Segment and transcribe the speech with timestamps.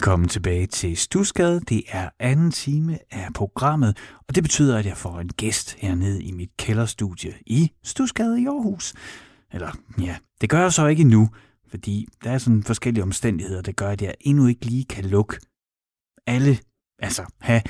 [0.00, 1.60] Velkommen tilbage til Stusgade.
[1.60, 6.22] Det er anden time af programmet, og det betyder, at jeg får en gæst hernede
[6.22, 8.94] i mit kælderstudie i Stusgade i Aarhus.
[9.52, 9.70] Eller
[10.00, 11.28] ja, det gør jeg så ikke endnu,
[11.70, 15.38] fordi der er sådan forskellige omstændigheder, der gør, at jeg endnu ikke lige kan lukke
[16.26, 16.58] alle,
[16.98, 17.62] altså have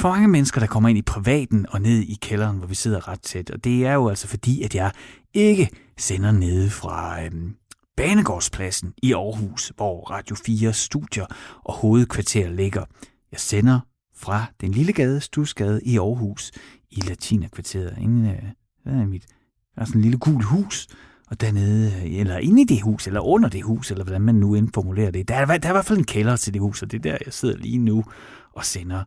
[0.00, 3.08] for mange mennesker, der kommer ind i privaten og ned i kælderen, hvor vi sidder
[3.08, 3.50] ret tæt.
[3.50, 4.92] Og det er jo altså fordi, at jeg
[5.34, 5.68] ikke
[5.98, 7.56] sender nede fra øhm,
[7.96, 11.26] Banegårdspladsen i Aarhus, hvor Radio 4 studier
[11.64, 12.84] og hovedkvarter ligger.
[13.32, 13.80] Jeg sender
[14.16, 16.52] fra den lille gade, Stusgade i Aarhus,
[16.90, 17.98] i Latinakvarteret.
[18.00, 18.42] Inden, øh,
[18.82, 19.26] hvad er mit,
[19.74, 20.86] der er sådan en lille gul hus,
[21.30, 24.34] og dernede, øh, eller inde i det hus, eller under det hus, eller hvordan man
[24.34, 25.28] nu end formulerer det.
[25.28, 27.02] Der er, der er i hvert fald en kælder til det hus, og det er
[27.02, 28.04] der, jeg sidder lige nu
[28.52, 29.04] og sender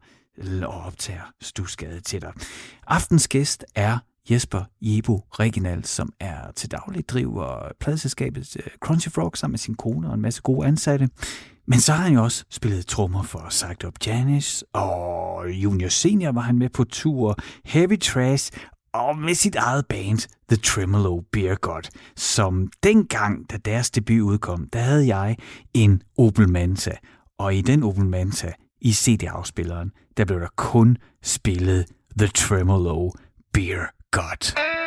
[0.64, 2.34] og optager Stusgade til dig.
[2.88, 3.98] Aftens gæst er
[4.30, 9.76] Jesper Jebo Reginald, som er til daglig driver pladselskabet øh, Crunchy Frog sammen med sin
[9.76, 11.10] kone og en masse gode ansatte.
[11.68, 16.32] Men så har han jo også spillet trommer for Sagt Up Janis, og Junior Senior
[16.32, 18.52] var han med på tur, Heavy Trash,
[18.94, 24.68] og med sit eget band, The Tremolo Beer God, som dengang, da deres debut udkom,
[24.74, 25.38] der havde jeg
[25.74, 26.92] en Opel Manta,
[27.38, 31.86] og i den Opel Manta, i CD-afspilleren, der blev der kun spillet
[32.18, 33.12] The Tremolo
[33.54, 34.79] Beer God.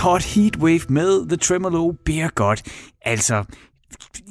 [0.00, 2.56] Hot Hot Heatwave med The Tremolo Beer God.
[3.02, 3.44] Altså,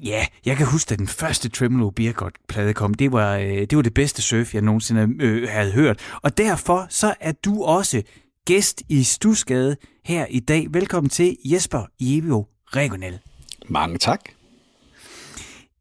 [0.03, 2.93] ja, jeg kan huske, at den første Tremolo Beer God plade kom.
[2.93, 5.99] Det var, øh, det var det bedste surf, jeg nogensinde øh, havde hørt.
[6.21, 8.01] Og derfor så er du også
[8.45, 9.75] gæst i Stusgade
[10.05, 10.67] her i dag.
[10.71, 13.19] Velkommen til Jesper Jevio Regional.
[13.67, 14.21] Mange tak.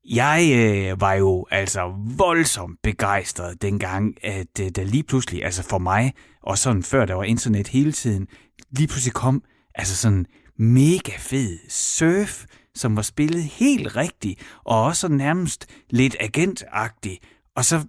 [0.04, 5.78] Jeg øh, var jo altså voldsomt begejstret dengang, at øh, der lige pludselig, altså for
[5.78, 6.12] mig,
[6.42, 8.26] og sådan før der var internet hele tiden,
[8.70, 9.42] lige pludselig kom
[9.78, 12.44] altså sådan mega fed surf,
[12.74, 17.18] som var spillet helt rigtigt, og også nærmest lidt agentagtigt.
[17.56, 17.84] Og så,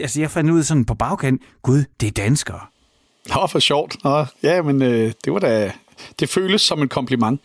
[0.00, 2.60] altså jeg fandt ud af sådan på bagkant, gud, det er danskere.
[3.28, 3.96] Nå, for sjovt.
[4.04, 5.72] Nå, ja, men øh, det var da,
[6.20, 7.40] det føles som en kompliment.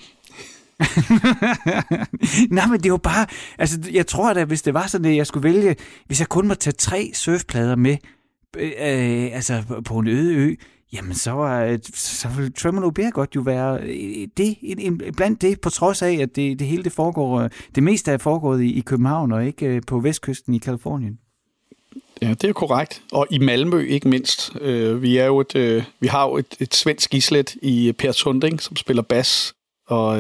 [2.52, 3.28] Nej, men det var bare,
[3.58, 5.76] altså jeg tror da, hvis det var sådan, at jeg skulle vælge,
[6.06, 7.98] hvis jeg kun må tage tre surfplader med,
[8.58, 10.56] øh, altså på en øde ø,
[10.94, 14.58] jamen så, var, øh, så vil Tremolo Beer godt jo være øh, det,
[15.18, 18.18] blandt det, på trods af, at det, det hele det foregår, øh, det meste er
[18.18, 21.20] foregået i, i København og ikke øh, på vestkysten i Kalifornien.
[22.22, 23.02] Ja, det er korrekt.
[23.12, 24.56] Og i Malmø ikke mindst.
[25.02, 28.76] vi, er jo et, vi har jo et, et svensk islet i Per Sunding, som
[28.76, 29.54] spiller bas.
[29.88, 30.20] Og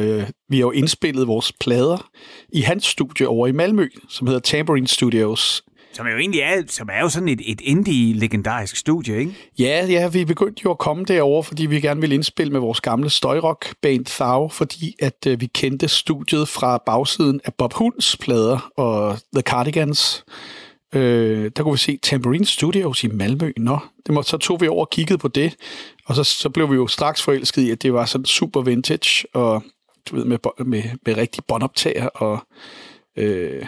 [0.50, 2.10] vi har jo indspillet vores plader
[2.54, 5.64] i hans studie over i Malmø, som hedder Tambourine Studios.
[5.94, 9.36] Som jo egentlig er, som er jo sådan et, et indie-legendarisk studie, ikke?
[9.60, 12.82] Ja, ja, vi begyndte jo at komme derover, fordi vi gerne ville indspille med vores
[12.82, 18.72] gamle støjrock-band Thau, fordi at øh, vi kendte studiet fra bagsiden af Bob Hunds plader
[18.78, 20.24] og The Cardigans.
[20.96, 23.52] Øh, der kunne vi se Tambourine Studios i Malmø.
[23.58, 25.56] Nå, det må, så tog vi over og kiggede på det,
[26.06, 29.28] og så, så blev vi jo straks forelsket i, at det var sådan super vintage,
[29.34, 29.64] og
[30.10, 32.40] du ved, med, med, med rigtig båndoptager, og,
[33.18, 33.66] øh,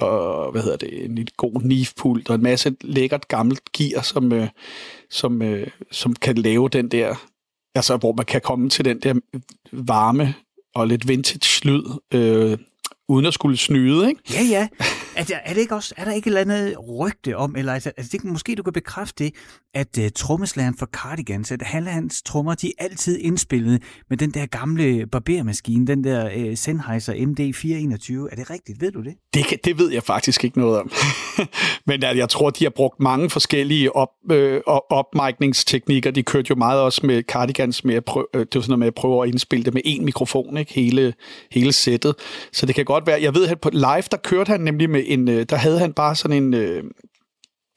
[0.00, 4.48] og hvad hedder det, en god nifpult, og en masse lækkert gammelt gear, som, øh,
[5.10, 7.14] som, øh, som kan lave den der,
[7.74, 9.14] altså hvor man kan komme til den der
[9.72, 10.34] varme
[10.74, 11.84] og lidt vintage lyd,
[12.14, 12.58] øh,
[13.08, 14.20] uden at skulle snyde, ikke?
[14.32, 14.68] Ja, ja.
[15.18, 17.72] Er der, er, det ikke også, er der ikke et eller andet rygte om, eller
[17.72, 19.34] altså, altså det, måske du kan bekræfte det,
[19.74, 24.30] at uh, trommeslæren for Cardigans, at alle hans trommer, de er altid indspillet med den
[24.30, 28.32] der gamle barbermaskine, den der uh, Sennheiser MD421.
[28.32, 28.80] Er det rigtigt?
[28.80, 29.14] Ved du det?
[29.34, 30.92] Det, kan, det ved jeg faktisk ikke noget om.
[31.88, 34.60] Men uh, jeg tror, de har brugt mange forskellige op, øh,
[34.90, 36.10] opmærkningsteknikker.
[36.10, 38.78] De kørte jo meget også med Cardigans med at prøve, øh, det var sådan noget
[38.78, 40.72] med at prøve at indspille det med én mikrofon, ikke?
[40.74, 41.14] Hele,
[41.50, 42.14] hele sættet.
[42.52, 45.04] Så det kan godt være, jeg ved, at på live, der kørte han nemlig med
[45.08, 46.84] en, øh, der havde han bare sådan en øh,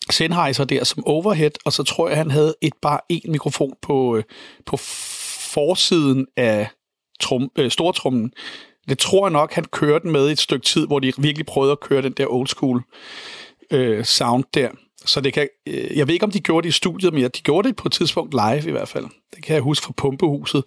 [0.09, 4.17] Sennheiser der som overhead, og så tror jeg, han havde et bare en mikrofon på,
[4.17, 4.23] øh,
[4.65, 4.77] på
[5.53, 6.69] forsiden af
[7.19, 8.31] trum, øh, stortrummen.
[8.89, 11.79] Det tror jeg nok, han kørte med et stykke tid, hvor de virkelig prøvede at
[11.79, 12.81] køre den der old school
[13.71, 14.69] øh, sound der.
[15.05, 17.29] Så det kan, øh, jeg ved ikke, om de gjorde det i studiet, men de
[17.29, 19.05] gjorde det på et tidspunkt live i hvert fald.
[19.35, 20.63] Det kan jeg huske fra Pumpehuset.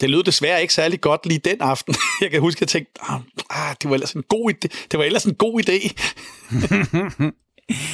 [0.00, 1.94] Det lød desværre ikke særlig godt lige den aften.
[2.22, 4.86] Jeg kan huske, at jeg tænkte, ah, ah det var ellers en god idé.
[4.90, 5.92] Det var ellers en god idé.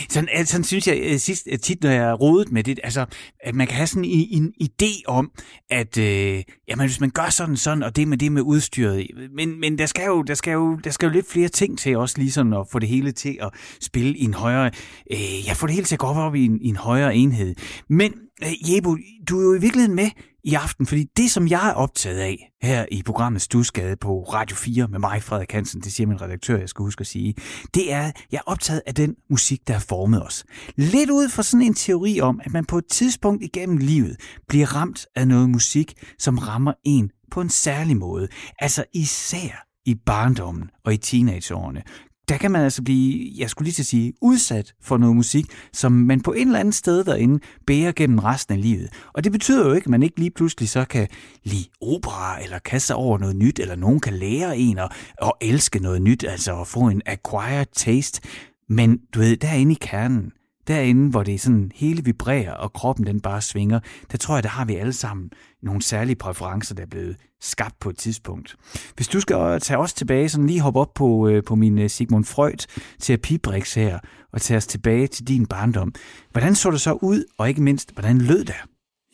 [0.09, 2.81] sådan, øh, sådan synes jeg øh, sidst, øh, tit, når jeg er rodet med det,
[2.83, 3.07] altså,
[3.41, 5.31] at man kan have sådan en, en idé om,
[5.71, 9.61] at øh, jamen, hvis man gør sådan sådan, og det med det med udstyret, men,
[9.61, 12.19] men der, skal jo, der, skal jo, der skal jo lidt flere ting til også,
[12.19, 14.71] ligesom at få det hele til at spille i en højere,
[15.13, 17.17] øh, jeg får det hele til at gå op, op i, en, i en højere
[17.17, 17.55] enhed.
[17.89, 18.97] Men øh, Jebo,
[19.29, 20.11] du er jo i virkeligheden med
[20.45, 24.57] i aften, fordi det, som jeg er optaget af her i programmet Stusgade på Radio
[24.57, 27.35] 4 med mig, Frederik Hansen, det siger min redaktør, jeg skal huske at sige,
[27.75, 30.45] det er, jeg er optaget af den musik, der har formet os.
[30.77, 34.17] Lidt ud fra sådan en teori om, at man på et tidspunkt igennem livet
[34.49, 38.29] bliver ramt af noget musik, som rammer en på en særlig måde.
[38.59, 41.83] Altså især i barndommen og i teenageårene
[42.29, 45.47] der kan man altså blive, jeg skulle lige til at sige, udsat for noget musik,
[45.73, 48.89] som man på en eller anden sted derinde bærer gennem resten af livet.
[49.13, 51.09] Og det betyder jo ikke, at man ikke lige pludselig så kan
[51.45, 54.93] lide opera, eller kaste sig over noget nyt, eller nogen kan lære en at,
[55.23, 58.21] at elske noget nyt, altså at få en acquired taste.
[58.69, 60.33] Men du ved, derinde i kernen,
[60.67, 63.81] derinde, hvor det sådan hele vibrerer, og kroppen den bare svinger,
[64.13, 65.31] der tror jeg, der har vi alle sammen
[65.63, 68.57] nogle særlige præferencer, der er blevet skabt på et tidspunkt.
[68.97, 71.79] Hvis du skal øh, tage os tilbage, sådan lige hoppe op på, øh, på min
[71.79, 72.67] øh, Sigmund Freud
[73.01, 73.99] terapibriks her,
[74.33, 75.95] og tage os tilbage til din barndom.
[76.31, 78.57] Hvordan så det så ud, og ikke mindst, hvordan lød det?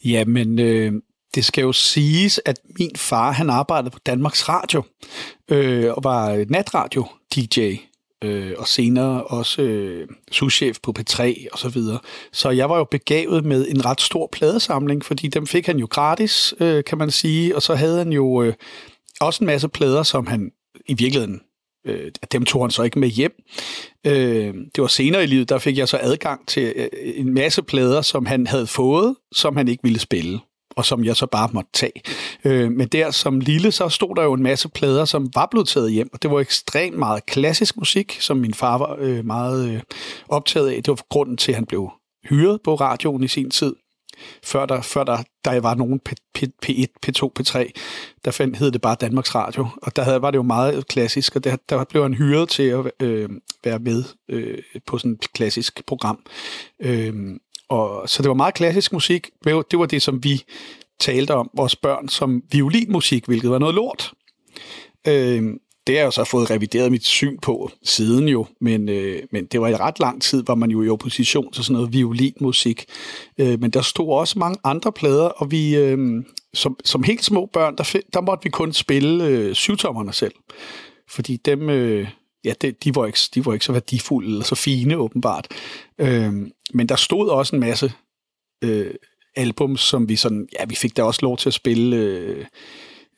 [0.04, 0.92] Jamen, øh,
[1.34, 4.82] det skal jo siges, at min far, han arbejdede på Danmarks Radio,
[5.50, 7.87] øh, og var natradio-DJ
[8.24, 11.98] øh, og senere også øh, souschef på P3 og så videre.
[12.32, 15.86] Så jeg var jo begavet med en ret stor pladesamling, fordi dem fik han jo
[15.90, 18.54] gratis, øh, kan man sige, og så havde han jo øh,
[19.20, 20.50] også en masse plader, som han
[20.86, 21.40] i virkeligheden
[21.86, 23.32] øh, dem tog han så ikke med hjem.
[24.06, 27.62] Øh, det var senere i livet, der fik jeg så adgang til øh, en masse
[27.62, 30.40] plader, som han havde fået, som han ikke ville spille
[30.78, 32.02] og som jeg så bare måtte tage.
[32.44, 35.68] Øh, men der som lille, så stod der jo en masse plader, som var blevet
[35.68, 39.70] taget hjem, og det var ekstremt meget klassisk musik, som min far var øh, meget
[39.70, 39.80] øh,
[40.28, 40.82] optaget af.
[40.82, 41.90] Det var grunden til, at han blev
[42.28, 43.74] hyret på radioen i sin tid.
[44.44, 47.70] Før der, før der, der var nogen P, P, P1, P2, P3,
[48.24, 51.36] der fandt, hed det bare Danmarks Radio, og der havde, var det jo meget klassisk,
[51.36, 53.28] og der, der blev han hyret til at øh,
[53.64, 56.18] være med øh, på sådan et klassisk program.
[56.82, 57.14] Øh,
[57.68, 59.30] og, så det var meget klassisk musik.
[59.44, 60.44] Det var det, som vi
[61.00, 64.12] talte om vores børn som violinmusik, hvilket var noget lort.
[65.08, 65.42] Øh,
[65.86, 69.46] det har jeg jo så fået revideret mit syn på siden jo, men, øh, men
[69.46, 72.84] det var i ret lang tid, hvor man jo i opposition til sådan noget violinmusik.
[73.38, 77.46] Øh, men der stod også mange andre plader, og vi, øh, som, som helt små
[77.52, 80.34] børn, der, der måtte vi kun spille øh, syvtommerne selv.
[81.10, 82.08] Fordi dem, øh,
[82.44, 85.48] ja, det, de, var ikke, de var ikke så værdifulde eller så fine, åbenbart.
[85.98, 86.32] Øh,
[86.74, 87.92] men der stod også en masse
[88.64, 88.94] øh,
[89.36, 92.44] album, som vi sådan, ja, vi fik da også lov til at spille, øh,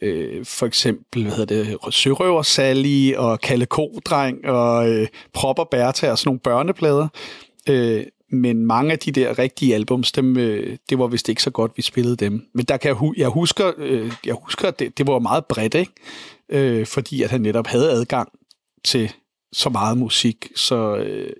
[0.02, 6.10] øh, for eksempel, hvad hedder det, Sørøver Sally og Kalle Kodreng og øh, Propper Bertha
[6.10, 7.08] og sådan nogle børneplader.
[7.68, 11.50] Øh, men mange af de der rigtige albums, dem, øh, det var vist ikke så
[11.50, 12.46] godt, vi spillede dem.
[12.54, 15.74] Men der kan jeg, jeg husker, øh, jeg husker at det, det var meget bredt,
[15.74, 15.92] ikke?
[16.48, 18.28] Øh, fordi at han netop havde adgang
[18.84, 19.12] til
[19.52, 21.32] så meget musik, så øh,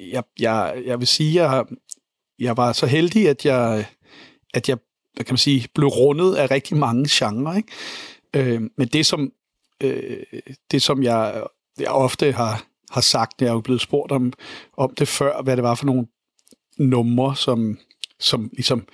[0.00, 1.64] jeg, jeg, jeg vil sige, jeg,
[2.38, 3.86] jeg var så heldig, at jeg,
[4.54, 4.78] at jeg
[5.14, 7.56] hvad kan man sige, blev rundet af rigtig mange genrer.
[7.56, 7.68] Ikke?
[8.34, 9.32] Øh, men det, som,
[9.80, 10.22] øh,
[10.70, 11.42] det, som jeg,
[11.78, 14.32] jeg ofte har, har sagt, når jeg er blevet spurgt om,
[14.76, 16.06] om det før, hvad det var for nogle
[16.78, 17.78] numre, som,
[18.20, 18.86] som ligesom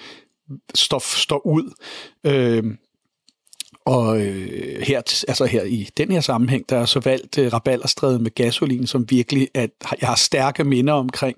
[0.74, 1.74] står, står ud.
[2.24, 2.64] Øh,
[3.90, 8.18] og øh, her, altså her i den her sammenhæng, der er så valgt øh, Rabalderstræde
[8.18, 9.70] med gasolin, som virkelig at
[10.00, 11.36] jeg har stærke minder omkring.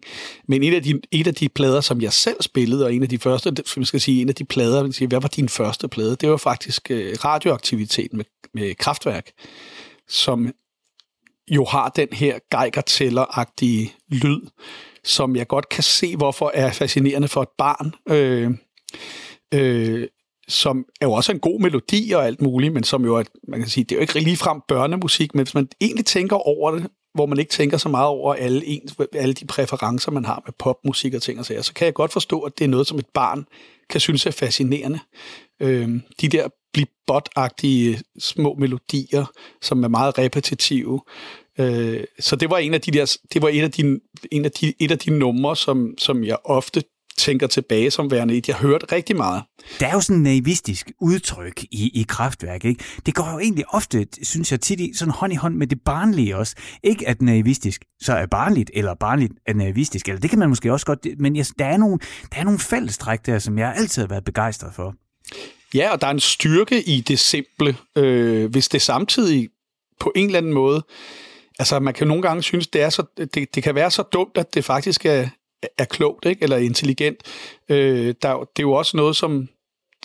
[0.49, 3.09] Men et af, de, et af de plader, som jeg selv spillede, og en af
[3.09, 5.88] de første, som jeg skal sige, en af de plader, sige, hvad var din første
[5.88, 6.16] plade?
[6.16, 9.30] Det var faktisk øh, radioaktivitet med, med kraftværk,
[10.09, 10.52] som
[11.50, 14.40] jo har den her geigertæller-agtige lyd,
[15.04, 17.94] som jeg godt kan se, hvorfor er fascinerende for et barn.
[18.09, 18.50] Øh,
[19.54, 20.09] øh,
[20.52, 23.61] som er jo også en god melodi og alt muligt, men som jo er, man
[23.61, 26.87] kan sige, det er jo ikke ligefrem børnemusik, men hvis man egentlig tænker over det,
[27.14, 30.52] hvor man ikke tænker så meget over alle, ens, alle de præferencer, man har med
[30.59, 32.99] popmusik og ting og sager, så kan jeg godt forstå, at det er noget, som
[32.99, 33.47] et barn
[33.90, 34.99] kan synes er fascinerende.
[35.61, 39.25] Øhm, de der blibot-agtige små melodier,
[39.62, 41.00] som er meget repetitive.
[41.59, 44.52] Øh, så det var en af de der, det var en af de, en af
[44.52, 46.82] de, et af de numre, som, som jeg ofte
[47.19, 49.42] tænker tilbage som værende et, jeg hørte rigtig meget.
[49.81, 52.85] Der er jo sådan en naivistisk udtryk i, i kraftværk, ikke?
[53.07, 55.81] Det går jo egentlig ofte, synes jeg tit i, sådan hånd i hånd med det
[55.85, 56.57] barnlige også.
[56.83, 60.73] Ikke at naivistisk så er barnligt, eller barnligt er naivistisk, eller det kan man måske
[60.73, 61.99] også godt, men jeg, der, er nogle,
[62.33, 64.95] der er nogle fællestræk der, som jeg altid har været begejstret for.
[65.75, 69.49] Ja, og der er en styrke i det simple, øh, hvis det samtidig
[70.00, 70.85] på en eller anden måde,
[71.59, 73.02] altså man kan nogle gange synes, det, er så,
[73.35, 75.28] det, det kan være så dumt, at det faktisk er,
[75.78, 76.42] er klogt, ikke?
[76.42, 77.16] eller intelligent.
[77.69, 79.49] Øh, der, det er jo også noget, som,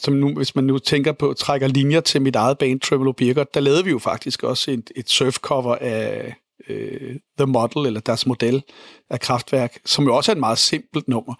[0.01, 3.43] som nu, hvis man nu tænker på, trækker linjer til mit eget band, Tremolo Birker,
[3.43, 6.35] der lavede vi jo faktisk også et, et surfcover af
[6.69, 8.63] øh, The Model, eller deres model
[9.09, 11.33] af kraftværk, som jo også er et meget simpelt nummer.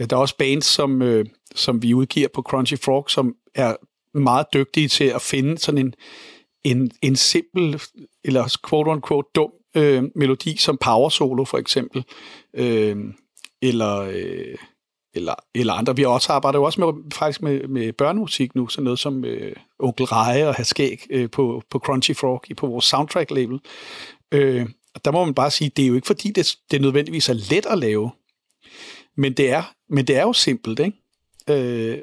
[0.00, 3.76] Øh, der er også bands, som, øh, som vi udgiver på Crunchy Frog, som er
[4.14, 5.94] meget dygtige til at finde sådan en,
[6.64, 7.82] en, en simpel,
[8.24, 12.04] eller quote-unquote dum øh, melodi, som Power Solo for eksempel.
[12.54, 12.96] Øh,
[13.62, 14.56] eller, øh,
[15.14, 15.96] eller, eller andre.
[15.96, 19.56] Vi har også arbejdet også med, faktisk med, med børnemusik nu, sådan noget som øh,
[19.78, 23.58] Onkel Reje og Haskæg øh, på, på Crunchy Frog, på vores soundtrack-label.
[24.32, 24.66] Øh,
[25.04, 27.66] der må man bare sige, det er jo ikke fordi, det, det nødvendigvis er let
[27.66, 28.10] at lave,
[29.16, 30.96] men det er, men det er jo simpelt, ikke?
[31.50, 31.98] Øh,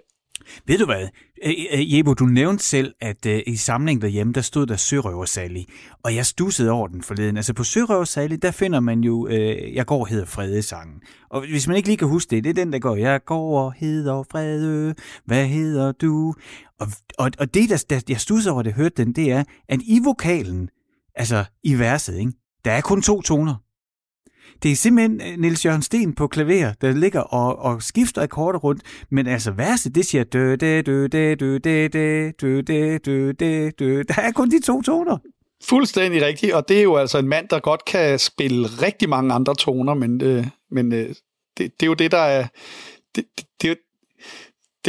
[0.66, 1.08] ved du hvad?
[1.44, 5.26] Øh, øh, Jebo, du nævnte selv, at øh, i samlingen derhjemme, der stod der Sørøver
[5.26, 5.62] Sally,
[6.04, 7.38] og jeg stussede over den forleden.
[7.38, 11.02] Altså på Sørøver Sally, der finder man jo, øh, jeg går hedder Frede sangen.
[11.30, 13.66] Og hvis man ikke lige kan huske det, det er den, der går, jeg går
[13.66, 16.34] og hedder Frede, hvad hedder du?
[16.80, 16.88] Og,
[17.18, 20.00] og, og det, der, der jeg stussede over, det hørte den, det er, at i
[20.04, 20.70] vokalen,
[21.16, 22.32] altså i verset, ikke,
[22.66, 23.65] der er kun to toner.
[24.66, 28.82] Det er simpelthen Nils Jørgen Sten på klaver, der ligger og, og skifter akkorder rundt,
[29.12, 33.32] men altså værste, det siger dø, dø, dø, dø, dø, dø, dø, dø, dø, dø,
[33.32, 34.04] dø, dø.
[34.08, 35.18] Der er kun de to toner.
[35.64, 39.34] Fuldstændig rigtigt, og det er jo altså en mand, der godt kan spille rigtig mange
[39.34, 41.16] andre toner, men, øh, men øh, det,
[41.58, 42.48] det er jo det, der er...
[43.16, 43.78] Det, det, det,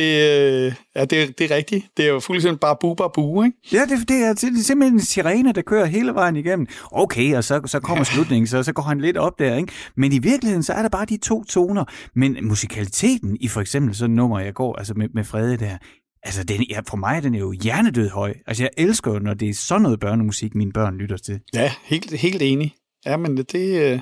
[0.03, 1.87] øh, ja, det, det er rigtigt.
[1.97, 3.57] Det er jo fuldstændig bare bu, bare bu, ikke?
[3.73, 6.67] Ja, det, det, er, det er simpelthen en sirene, der kører hele vejen igennem.
[6.93, 8.05] Okay, og så, så kommer ja.
[8.05, 9.73] slutningen, så, så går han lidt op der, ikke?
[9.97, 11.85] Men i virkeligheden, så er der bare de to toner.
[12.15, 15.77] Men musikaliteten i for eksempel sådan nummer, jeg går altså med, med Frede der,
[16.23, 18.35] altså den, ja, for mig den er jo hjernedød høj.
[18.47, 21.41] Altså jeg elsker jo, når det er sådan noget børnemusik, mine børn lytter til.
[21.55, 22.75] Ja, helt, helt enig.
[23.07, 24.01] Ja, men det,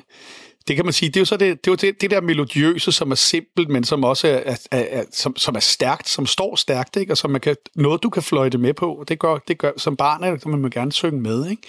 [0.67, 2.21] det, kan man sige, det er jo så det, det, er jo det, det der
[2.21, 6.09] melodiøse, som er simpelt, men som også er, er, er, er som, som er stærkt,
[6.09, 7.13] som står stærkt, ikke?
[7.13, 9.05] og som man kan, noget, du kan fløjte med på.
[9.07, 11.49] Det gør, det gør som barn, kan man må gerne synge med.
[11.49, 11.61] Ikke?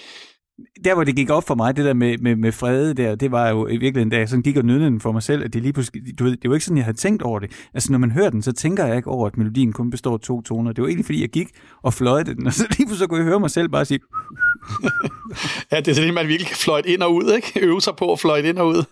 [0.83, 3.31] Der hvor det gik op for mig, det der med, med, med frede der, det
[3.31, 5.53] var jo i virkeligheden, da jeg sådan gik og nødde den for mig selv, at
[5.53, 7.51] det lige pludselig, du ved, det var ikke sådan, jeg havde tænkt over det.
[7.73, 10.19] Altså når man hører den, så tænker jeg ikke over, at melodien kun består af
[10.19, 10.71] to toner.
[10.71, 11.47] Det var egentlig fordi, jeg gik
[11.81, 13.99] og fløjte den, og så lige pludselig kunne jeg høre mig selv bare sige...
[15.71, 17.59] ja, det er det, man virkelig kan fløjte ind og ud, ikke?
[17.65, 18.83] Øve sig på at fløjte ind og ud.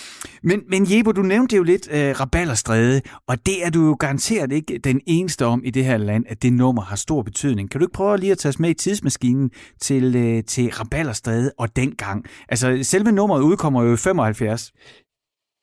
[0.46, 4.52] Men, men Jebo, du nævnte jo lidt øh, Rabalderstræde, og det er du jo garanteret
[4.52, 7.70] ikke den eneste om i det her land, at det nummer har stor betydning.
[7.70, 9.50] Kan du ikke prøve lige at tage os med i tidsmaskinen
[9.80, 12.24] til, øh, til Rabalderstræde og dengang?
[12.48, 14.72] Altså, selve nummeret udkommer jo i 75.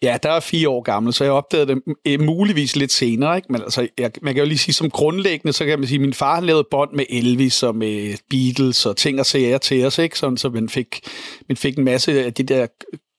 [0.04, 3.36] Ja, der er fire år gammel, så jeg opdagede det eh, muligvis lidt senere.
[3.36, 3.52] Ikke?
[3.52, 6.02] Men altså, jeg, man kan jo lige sige, som grundlæggende, så kan man sige, at
[6.02, 9.98] min far lavede bånd med Elvis og med Beatles og ting og sager til os,
[9.98, 10.20] ikke?
[10.20, 11.00] Sådan, så man fik,
[11.50, 12.68] man fik en masse af de der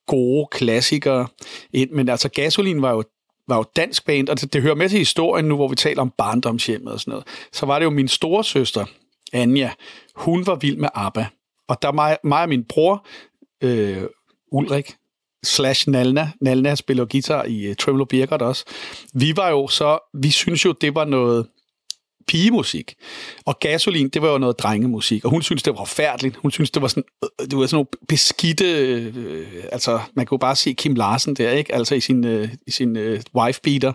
[0.06, 1.26] gode klassikere
[1.72, 1.90] ind.
[1.90, 3.04] Men altså, Gasolin var jo
[3.48, 6.02] var jo dansk band, og det, det hører med til historien nu, hvor vi taler
[6.02, 7.26] om barndomshjemmet og sådan noget.
[7.52, 8.84] Så var det jo min store søster,
[9.32, 9.70] Anja,
[10.14, 11.26] hun var vild med ABBA.
[11.68, 13.06] Og der mig, mig og min bror,
[13.62, 14.02] øh,
[14.52, 14.94] Ulrik,
[15.44, 16.30] slash Nalna.
[16.40, 18.64] Nalna spiller guitar i øh, uh, Tremolo Birkert også.
[19.14, 21.46] Vi var jo så, vi synes jo, det var noget
[22.26, 22.94] pigemusik.
[23.46, 26.36] Og Gasolin, det var jo noget drengemusik, og hun synes det var forfærdeligt.
[26.36, 30.38] Hun synes det var sådan, øh, det var sådan nogle beskidte, øh, altså man kunne
[30.38, 31.74] bare se Kim Larsen der, ikke?
[31.74, 33.92] Altså i sin, øh, i sin øh, wife beater.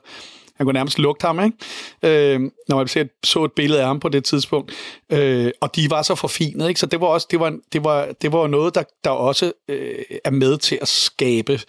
[0.59, 2.33] Han kunne nærmest lugte ham, ikke?
[2.33, 4.71] Øh, når man ser, så et billede af ham på det tidspunkt.
[5.11, 6.79] Øh, og de var så forfinet, ikke?
[6.79, 9.95] Så det var også det var, det var, det var noget, der, der også øh,
[10.25, 11.59] er med til at skabe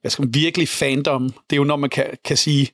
[0.00, 1.30] hvad skal man, virkelig fandom.
[1.30, 2.68] Det er jo, når man kan, kan sige,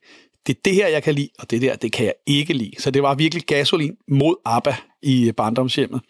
[0.47, 2.73] det er det her, jeg kan lide, og det der, det kan jeg ikke lide.
[2.79, 6.01] Så det var virkelig gasolin mod ABBA i øh, barndomshjemmet.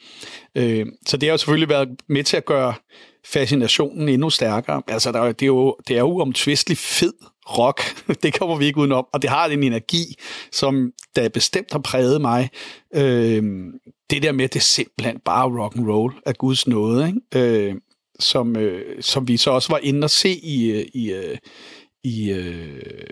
[0.54, 2.74] Øh, så det har jo selvfølgelig været med til at gøre
[3.26, 4.82] fascinationen endnu stærkere.
[4.88, 7.12] Altså, der, det, er jo, det er jo uomtvisteligt fed
[7.46, 7.80] rock.
[8.22, 9.06] det kommer vi ikke udenom.
[9.12, 10.14] Og det har en energi,
[10.52, 12.50] som der bestemt har præget mig.
[12.94, 13.42] Øh,
[14.10, 17.68] det der med, det er simpelthen bare rock and roll af Guds nåde, ikke?
[17.68, 17.74] Øh,
[18.20, 21.36] som, øh, som vi så også var inde og se i, i, i,
[22.04, 23.04] i øh, øh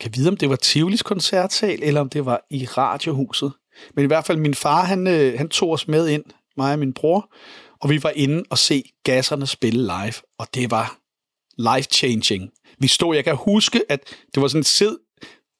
[0.00, 3.52] kan vide, om det var Tivolis koncertsal, eller om det var i radiohuset.
[3.94, 6.24] Men i hvert fald, min far, han, øh, han tog os med ind,
[6.56, 7.32] mig og min bror,
[7.80, 10.98] og vi var inde og se gasserne spille live, og det var
[11.58, 12.50] life-changing.
[12.78, 14.00] Vi stod, jeg kan huske, at
[14.34, 14.96] det var sådan et sid,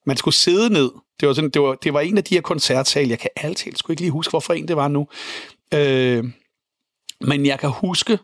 [0.07, 0.91] man skulle sidde ned.
[1.21, 3.73] Det var, sådan, det var, det var en af de her koncertsal, jeg kan altid,
[3.77, 5.09] skulle ikke lige huske, hvorfor en det var nu.
[5.75, 6.25] Øh,
[7.21, 8.19] men jeg kan huske,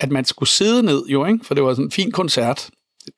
[0.00, 1.44] at man skulle sidde ned, jo, ikke?
[1.44, 2.70] for det var sådan en fin koncert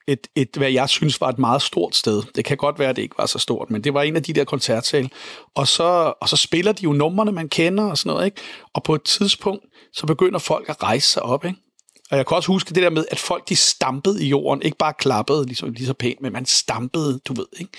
[0.06, 2.22] et, et, hvad jeg synes var et meget stort sted.
[2.34, 4.22] Det kan godt være, at det ikke var så stort, men det var en af
[4.22, 5.10] de der koncertsal.
[5.54, 8.40] Og så, og så spiller de jo numrene, man kender og sådan noget, ikke?
[8.74, 11.58] Og på et tidspunkt, så begynder folk at rejse sig op, ikke?
[12.10, 14.76] Og jeg kan også huske det der med, at folk de stampede i jorden, ikke
[14.76, 17.70] bare klappede lige så, lige så pænt, men man stampede, du ved, ikke?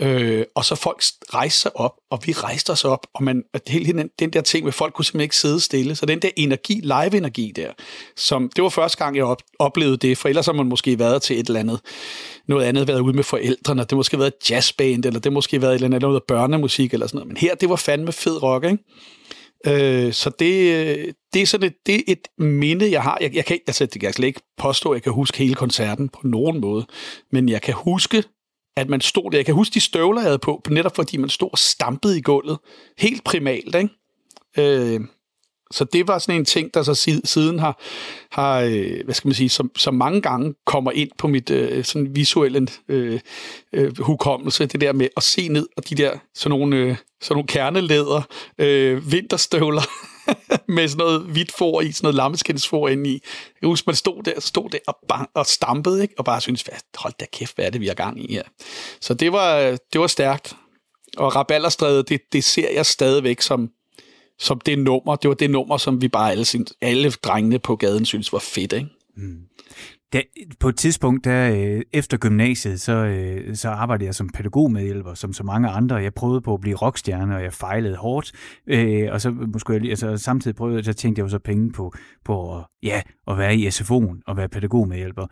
[0.00, 1.02] Øh, og så folk
[1.34, 4.40] rejste sig op, og vi rejste os op, og man, at hele den, den der
[4.40, 5.94] ting med, folk kunne simpelthen ikke sidde stille.
[5.94, 7.72] Så den der energi, live-energi der,
[8.16, 11.22] som, det var første gang, jeg op, oplevede det, for ellers har man måske været
[11.22, 11.80] til et eller andet,
[12.48, 15.74] noget andet, været ude med forældrene, det måske været jazzband, eller det måske været et
[15.74, 17.28] eller andet noget børnemusik, eller sådan noget.
[17.28, 18.78] Men her, det var fandme fed rock, ikke?
[19.66, 23.18] Øh, så det, det er sådan et, det er et minde, jeg har.
[23.20, 26.08] Jeg, jeg kan, altså, jeg kan slet ikke påstå, at jeg kan huske hele koncerten
[26.08, 26.86] på nogen måde,
[27.32, 28.24] men jeg kan huske
[28.76, 29.38] at man stod der.
[29.38, 32.20] Jeg kan huske de støvler, jeg havde på, netop fordi man stod og stampede i
[32.20, 32.58] gulvet.
[32.98, 33.88] Helt primalt, ikke?
[34.58, 35.00] Øh,
[35.72, 37.80] så det var sådan en ting, der så siden har,
[38.30, 41.84] har øh, hvad skal man sige, som, som mange gange kommer ind på mit øh,
[41.84, 43.20] sådan visuelle øh,
[43.72, 47.34] øh, hukommelse, det der med at se ned, og de der sådan nogle, øh, sådan
[47.34, 48.22] nogle kernelæder,
[48.58, 49.82] øh, vinterstøvler,
[50.76, 53.22] med sådan noget hvidt for i, sådan noget lammeskindsfor inde i.
[53.62, 56.14] Jeg husker, man stod der, stod der og, bang, og stampede, ikke?
[56.18, 56.64] og bare syntes,
[56.96, 58.42] hold da kæft, hvad er det, vi har gang i her.
[59.00, 60.56] Så det var, øh, det var stærkt.
[61.16, 63.70] Og Rabalderstræde, det, det ser jeg stadigvæk som,
[64.42, 65.16] som det nummer.
[65.16, 66.46] Det var det nummer, som vi bare alle,
[66.80, 68.72] alle drengene på gaden synes var fedt.
[68.72, 68.88] Ikke?
[69.16, 69.38] Mm.
[70.12, 70.22] Da,
[70.60, 75.32] på et tidspunkt, der, øh, efter gymnasiet, så, øh, så arbejdede jeg som pædagogmedhjælper, som
[75.32, 75.96] så mange andre.
[75.96, 78.32] Jeg prøvede på at blive rockstjerne, og jeg fejlede hårdt.
[78.66, 81.92] Øh, og så måske jeg, altså, samtidig prøvede, så tænkte jeg jo så penge på,
[82.24, 85.26] på ja, at være i SFO'en og være pædagogmedhjælper.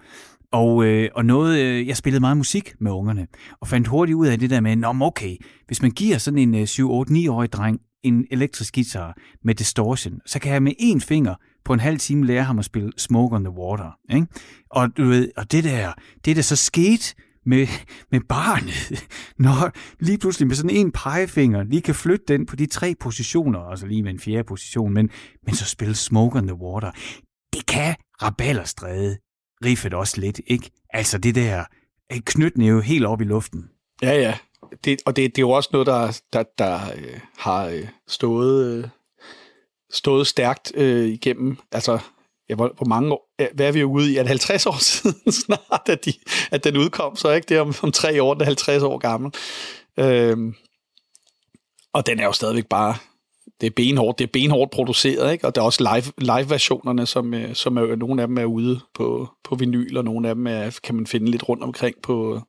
[0.52, 3.26] Og, øh, og noget, øh, jeg spillede meget musik med ungerne,
[3.60, 6.54] og fandt hurtigt ud af det der med, Nå, okay, hvis man giver sådan en
[6.54, 11.34] øh, 7-8-9-årig dreng en elektrisk guitar med distortion, så kan jeg med én finger
[11.64, 13.98] på en halv time lære ham at spille Smoke on the Water.
[14.14, 14.26] Ikke?
[14.70, 15.92] Og, du ved, og det der,
[16.24, 17.14] det der så skete
[17.46, 17.66] med,
[18.10, 19.08] med barnet,
[19.46, 19.72] når
[20.04, 23.86] lige pludselig med sådan en pegefinger lige kan flytte den på de tre positioner, altså
[23.86, 25.10] lige med en fjerde position, men,
[25.46, 26.90] men så spille Smoke on the Water.
[27.52, 29.18] Det kan rabalderstræde
[29.64, 30.70] riffet også lidt, ikke?
[30.90, 31.64] Altså det der
[32.10, 33.64] knytnæve helt op i luften.
[34.02, 34.38] Ja, ja.
[34.84, 38.66] Det, og det, det er jo også noget, der, der, der øh, har øh, stået
[38.66, 38.88] øh,
[39.92, 41.98] stået stærkt øh, igennem, altså
[42.48, 45.32] ja, hvor, hvor mange år, hvad er vi ude i, er det 50 år siden
[45.32, 46.12] snart, at, de,
[46.50, 48.98] at den udkom, så ikke det er om, om tre år, den er 50 år
[48.98, 49.32] gammel.
[49.98, 50.54] Øhm,
[51.92, 52.94] og den er jo stadigvæk bare,
[53.60, 55.46] det er benhårdt, det er benhårdt produceret, ikke?
[55.46, 58.80] og der er også live, live-versionerne, som, øh, som er, nogle af dem er ude
[58.94, 62.40] på, på vinyl, og nogle af dem er, kan man finde lidt rundt omkring på,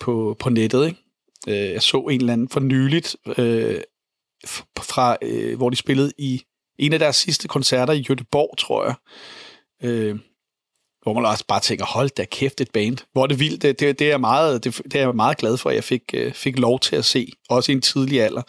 [0.00, 0.86] på, på nettet.
[0.86, 1.03] Ikke?
[1.48, 3.80] Øh, jeg så en eller anden for nyligt, øh,
[4.78, 6.42] fra, øh, hvor de spillede i
[6.78, 8.94] en af deres sidste koncerter i Göteborg, tror jeg.
[9.82, 10.18] Øh,
[11.02, 12.96] hvor man også bare tænker, hold da kæft et band.
[13.12, 13.62] Hvor er det vildt.
[13.62, 16.02] Det, det, det, er, meget, det, det er jeg meget glad for, at jeg fik,
[16.14, 17.32] øh, fik lov til at se.
[17.48, 18.42] Også i en tidlig alder.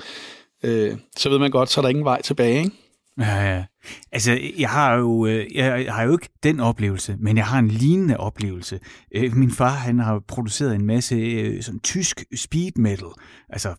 [0.64, 2.72] Øh, så ved man godt, så er der ingen vej tilbage, ikke?
[3.20, 3.64] Ja, ja.
[4.12, 7.68] Altså, jeg har jo, øh, jeg har jo ikke den oplevelse, men jeg har en
[7.68, 8.80] lignende oplevelse.
[9.16, 13.08] Øh, min far, han har produceret en masse øh, sådan tysk speed metal,
[13.50, 13.76] altså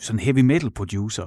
[0.00, 1.26] sådan heavy metal producer.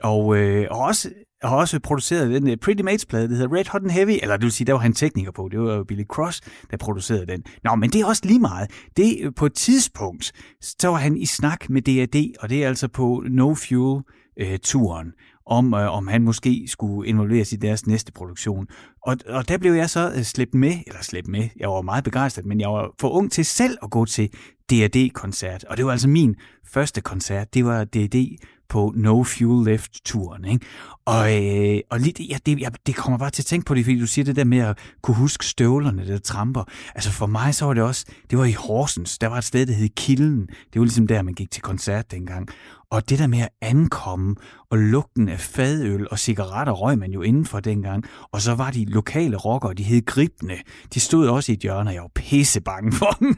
[0.00, 1.10] og, øh, og også
[1.42, 4.52] har også produceret den Pretty Mates-plade, der hedder Red Hot and Heavy, eller det vil
[4.52, 7.44] sige, der var han tekniker på, det var jo Billy Cross, der producerede den.
[7.64, 8.70] Nå, men det er også lige meget.
[8.96, 12.88] Det på et tidspunkt, så var han i snak med DAD, og det er altså
[12.88, 15.12] på No Fuel-turen.
[15.48, 18.66] Om, øh, om han måske skulle involveres i deres næste produktion.
[19.02, 22.04] Og, og der blev jeg så øh, slæbt med, eller slæbt med, jeg var meget
[22.04, 24.30] begejstret, men jeg var for ung til selv at gå til
[24.72, 25.64] D&D-koncert.
[25.64, 26.36] Og det var altså min
[26.72, 28.36] første koncert, det var D&D
[28.68, 30.44] på No Fuel Left-turen.
[30.44, 30.66] Ikke?
[31.04, 33.84] Og, øh, og lige, ja, det, ja, det kommer bare til at tænke på det,
[33.84, 36.64] fordi du siger det der med at kunne huske støvlerne, der tramper.
[36.94, 39.66] Altså for mig så var det også, det var i Horsens, der var et sted,
[39.66, 40.46] der hed Kilden.
[40.46, 42.48] Det var ligesom der, man gik til koncert dengang.
[42.90, 44.36] Og det der med at ankomme,
[44.70, 48.04] og lugten af fadøl og cigaretter røg man jo indenfor dengang.
[48.32, 50.56] Og så var de lokale rockere, de hed Gribne.
[50.94, 53.36] De stod også i et hjørne, og jeg var pisse bange for dem.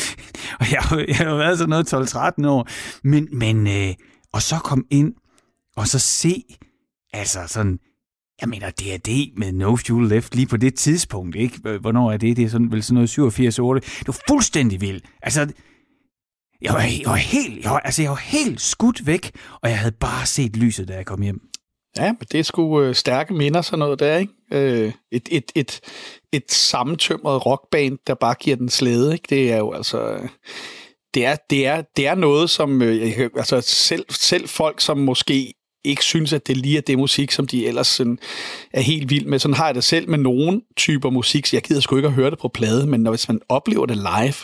[0.60, 2.68] og jeg, jeg har været sådan noget 12-13 år.
[3.04, 3.94] Men, men øh,
[4.34, 5.14] og så kom ind,
[5.76, 6.44] og så se,
[7.12, 7.78] altså sådan,
[8.40, 11.78] jeg mener, D&D med No Fuel Left lige på det tidspunkt, ikke?
[11.78, 12.36] Hvornår er det?
[12.36, 13.98] Det er sådan, vel sådan noget 87-8.
[13.98, 15.04] Det var fuldstændig vildt.
[15.22, 15.52] Altså,
[16.62, 19.78] jeg var, jeg var helt, jeg var, altså jeg var helt skudt væk, og jeg
[19.78, 21.40] havde bare set lyset, da jeg kom hjem.
[21.96, 24.32] Ja, men det er sgu øh, stærke minder, sådan noget der, ikke?
[24.52, 25.80] Øh, et, et, et,
[26.32, 29.26] et sammentømret rockband, der bare giver den slæde, ikke?
[29.30, 30.12] Det er jo altså...
[30.12, 30.28] Øh,
[31.14, 35.54] det er, det er, det er noget, som øh, altså selv, selv folk, som måske
[35.84, 38.18] ikke synes, at det lige er det musik, som de ellers sådan,
[38.72, 39.38] er helt vild med.
[39.38, 42.14] Sådan har jeg det selv med nogle typer musik, så jeg gider sgu ikke at
[42.14, 44.34] høre det på plade, men når, hvis man oplever det live,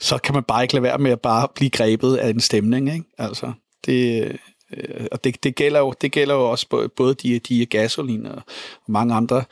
[0.00, 2.92] så kan man bare ikke lade være med at bare blive grebet af en stemning.
[2.92, 3.04] Ikke?
[3.18, 3.52] Altså,
[3.86, 4.34] det, øh,
[4.76, 8.42] øh, og det, det, gælder jo, det gælder jo også både de, de gasolin og
[8.88, 9.44] mange andre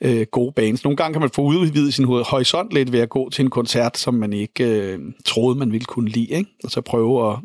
[0.00, 0.84] øh, gode bands.
[0.84, 3.98] Nogle gange kan man få udvidet sin horisont lidt ved at gå til en koncert,
[3.98, 6.30] som man ikke øh, troede, man ville kunne lide.
[6.30, 6.50] Ikke?
[6.64, 7.38] Og så prøve at,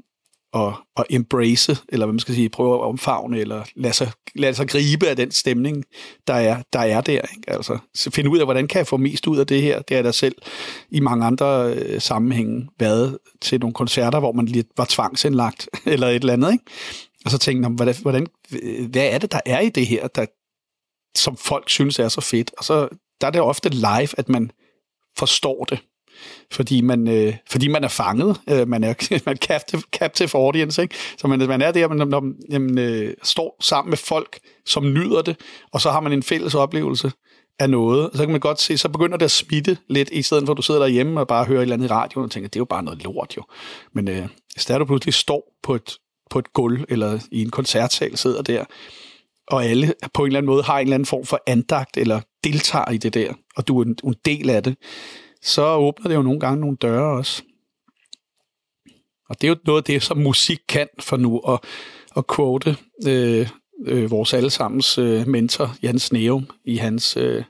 [0.56, 4.54] at, at embrace, eller hvad man skal sige, prøve at omfavne, eller lade sig, lade
[4.54, 5.84] sig gribe af den stemning,
[6.28, 6.80] der er der.
[6.80, 7.44] Er der ikke?
[7.48, 9.82] Altså, finde ud af, hvordan kan jeg få mest ud af det her.
[9.82, 10.36] Det er der selv
[10.92, 16.08] i mange andre øh, sammenhænge været til nogle koncerter, hvor man lige var tvangsindlagt, eller
[16.08, 16.52] et eller andet.
[16.52, 16.66] Ikke?
[17.26, 18.28] Og så tænkte jeg, hvordan, hvordan,
[18.90, 20.26] hvad er det, der er i det her, der,
[21.18, 22.52] som folk synes er så fedt?
[22.58, 22.88] Og så
[23.22, 24.52] der er det ofte live, at man
[25.18, 25.80] forstår det
[26.52, 28.94] fordi man, øh, fordi man er fanget, øh, man er,
[29.26, 30.96] man captive, captive audience, ikke?
[31.18, 32.20] så man, man er der, man, når
[32.60, 35.40] man øh, står sammen med folk, som nyder det,
[35.72, 37.12] og så har man en fælles oplevelse
[37.60, 40.46] af noget, så kan man godt se, så begynder det at smitte lidt, i stedet
[40.46, 42.48] for at du sidder derhjemme og bare hører et eller andet i radioen og tænker,
[42.50, 43.44] det er jo bare noget lort jo.
[43.94, 45.98] Men øh, hvis der du pludselig står på et,
[46.30, 48.66] på et gulv, eller i en koncertsal sidder der,
[49.48, 52.22] og alle på en eller anden måde har en eller anden form for andagt, eller
[52.44, 54.78] deltager i det der, og du er en, en del af det,
[55.42, 57.44] så åbner det jo nogle gange nogle døre også.
[59.30, 61.60] Og det er jo noget af det, som musik kan for nu at,
[62.18, 63.50] at quote øh,
[63.86, 67.44] øh, vores allesammens øh, mentor, Jens Neum, i hans, øh,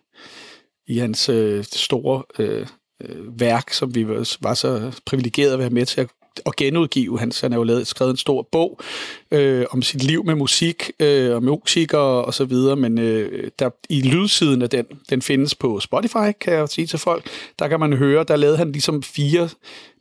[0.88, 2.68] i hans øh, store øh,
[3.02, 4.08] øh værk, som vi
[4.42, 6.10] var så privilegeret at være med til at
[6.45, 7.19] at genudgive.
[7.19, 8.80] Han, han har jo lavet, skrevet en stor bog
[9.32, 13.69] øh, om sit liv med musik øh, og musikere og så videre, men øh, der,
[13.89, 17.30] i lydsiden af den, den findes på Spotify, kan jeg sige til folk.
[17.60, 19.50] Der kan man høre, der lavede han ligesom fire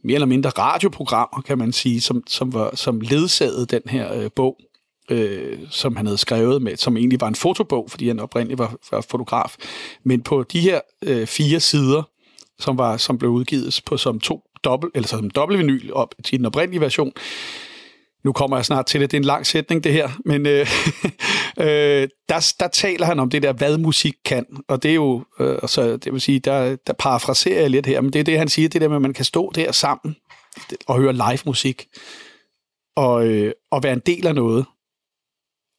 [0.04, 4.30] mere eller mindre radioprogrammer, kan man sige, som, som, var, som ledsagede den her øh,
[4.36, 4.56] bog.
[5.10, 8.76] Øh, som han havde skrevet med, som egentlig var en fotobog, fordi han oprindeligt var,
[8.90, 9.56] var fotograf.
[10.04, 12.02] Men på de her øh, fire sider,
[12.58, 16.46] som var som blev udgivet på som to dobbelt, eller som dobbelt-vinyl op til den
[16.46, 17.12] oprindelige version.
[18.24, 19.10] Nu kommer jeg snart til det.
[19.10, 20.08] Det er en lang sætning, det her.
[20.24, 20.66] Men øh,
[21.66, 24.46] øh, der, der taler han om det der, hvad musik kan.
[24.68, 28.00] Og det er jo, øh, altså, det vil sige, der, der parafraserer jeg lidt her,
[28.00, 30.16] men det er det, han siger, det der med, at man kan stå der sammen
[30.86, 31.86] og høre live musik,
[32.96, 34.66] og, øh, og være en del af noget.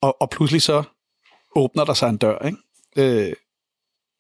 [0.01, 0.83] Og, og pludselig så
[1.55, 2.57] åbner der sig en dør, ikke?
[2.97, 3.33] Øh,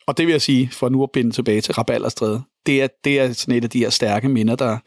[0.07, 3.19] og det vil jeg sige, for nu at binde tilbage til Rabalderstræde, det er, det
[3.19, 4.77] er sådan et af de her stærke minder, der,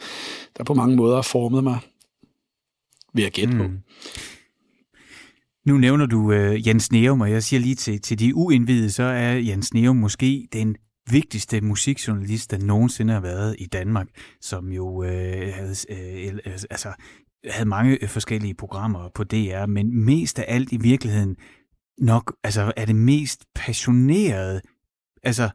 [0.58, 1.78] der på mange måder har formet mig,
[3.14, 3.58] ved at gætte mm.
[3.58, 3.66] på.
[3.66, 3.78] Hmm.
[5.66, 9.02] Nu nævner du uh, Jens Neum, og jeg siger lige til, til de uindvidede, så
[9.02, 10.76] er Jens Neum måske den
[11.10, 14.06] vigtigste musikjournalist, der nogensinde har været i Danmark,
[14.40, 15.06] som jo uh,
[15.54, 16.92] havde, uh, altså,
[17.50, 21.36] havde mange forskellige programmer på DR, men mest af alt i virkeligheden
[21.98, 24.60] nok altså, er det mest passionerede
[25.22, 25.50] altså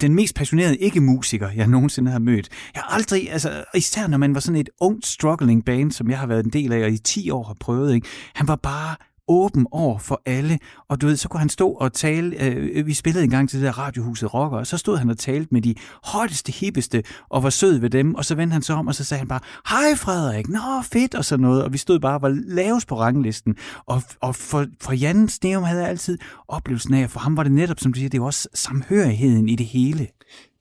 [0.00, 2.48] den mest passionerede ikke-musiker, jeg nogensinde har mødt.
[2.74, 6.18] Jeg har aldrig, altså især når man var sådan et ungt struggling band, som jeg
[6.18, 8.06] har været en del af, og i 10 år har prøvet, ikke?
[8.34, 8.96] han var bare
[9.28, 10.58] åben over for alle,
[10.88, 13.60] og du ved, så kunne han stå og tale, øh, vi spillede en gang til
[13.60, 17.42] det der radiohuset Rocker, og så stod han og talte med de hotteste, hippeste, og
[17.42, 19.40] var sød ved dem, og så vendte han sig om, og så sagde han bare,
[19.68, 22.98] hej Frederik, nå fedt, og sådan noget, og vi stod bare og var lavest på
[22.98, 27.42] ranglisten, og, og for, for Jan Sneum havde jeg altid oplevelsen af, for ham var
[27.42, 30.06] det netop, som du siger, det var også samhørigheden i det hele.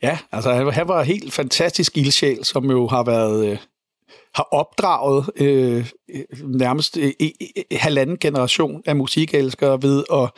[0.04, 3.48] Ja, altså han var helt fantastisk ildsjæl, som jo har været...
[3.52, 3.58] Øh,
[4.36, 10.30] har opdraget øh, øh nærmest øh, øh, øh, halvanden generation af musikelskere ved at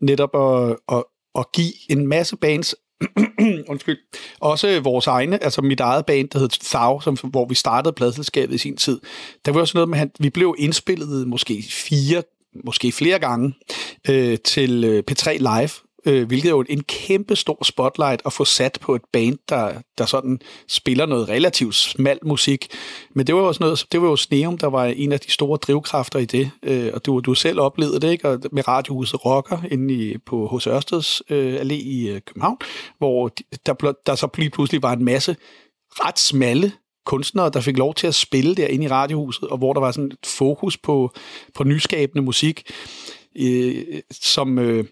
[0.00, 1.04] netop at, at,
[1.38, 2.74] at give en masse bands
[3.70, 3.98] undskyld,
[4.40, 8.54] også vores egne, altså mit eget band, der hed Thau, som, hvor vi startede pladselskabet
[8.54, 9.00] i sin tid.
[9.44, 12.22] Der var også noget med, at vi blev indspillet måske fire,
[12.64, 13.54] måske flere gange
[14.08, 15.70] øh, til P3 Live,
[16.06, 19.72] øh, hvilket er jo en kæmpe stor spotlight at få sat på et band, der,
[19.98, 22.68] der sådan spiller noget relativt smal musik.
[23.14, 25.30] Men det var jo også noget, det var jo Sneum, der var en af de
[25.30, 28.28] store drivkræfter i det, øh, og du, du selv oplevede det, ikke?
[28.28, 32.58] Og med radiohuset Rocker inde i, på hos Ørsteds øh, Allé i øh, København,
[32.98, 33.30] hvor
[33.66, 35.36] der, der så lige pludselig var en masse
[35.90, 36.72] ret smalle
[37.06, 40.12] kunstnere, der fik lov til at spille derinde i radiohuset, og hvor der var sådan
[40.12, 41.10] et fokus på,
[41.54, 42.70] på nyskabende musik,
[43.38, 44.58] øh, som...
[44.58, 44.84] Øh,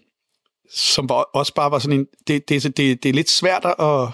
[0.75, 2.05] som var, også bare var sådan en...
[2.27, 4.07] Det, det, det, det er lidt svært at, at,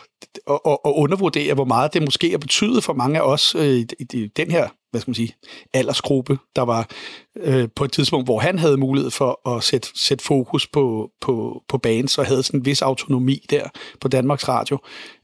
[0.49, 3.87] at, at undervurdere, hvor meget det måske har betydet for mange af os øh, i,
[4.13, 5.35] i den her hvad skal man sige,
[5.73, 6.89] aldersgruppe, der var
[7.35, 11.63] øh, på et tidspunkt, hvor han havde mulighed for at sætte, sætte fokus på, på,
[11.67, 13.69] på bands, og havde sådan en vis autonomi der
[14.01, 14.77] på Danmarks Radio.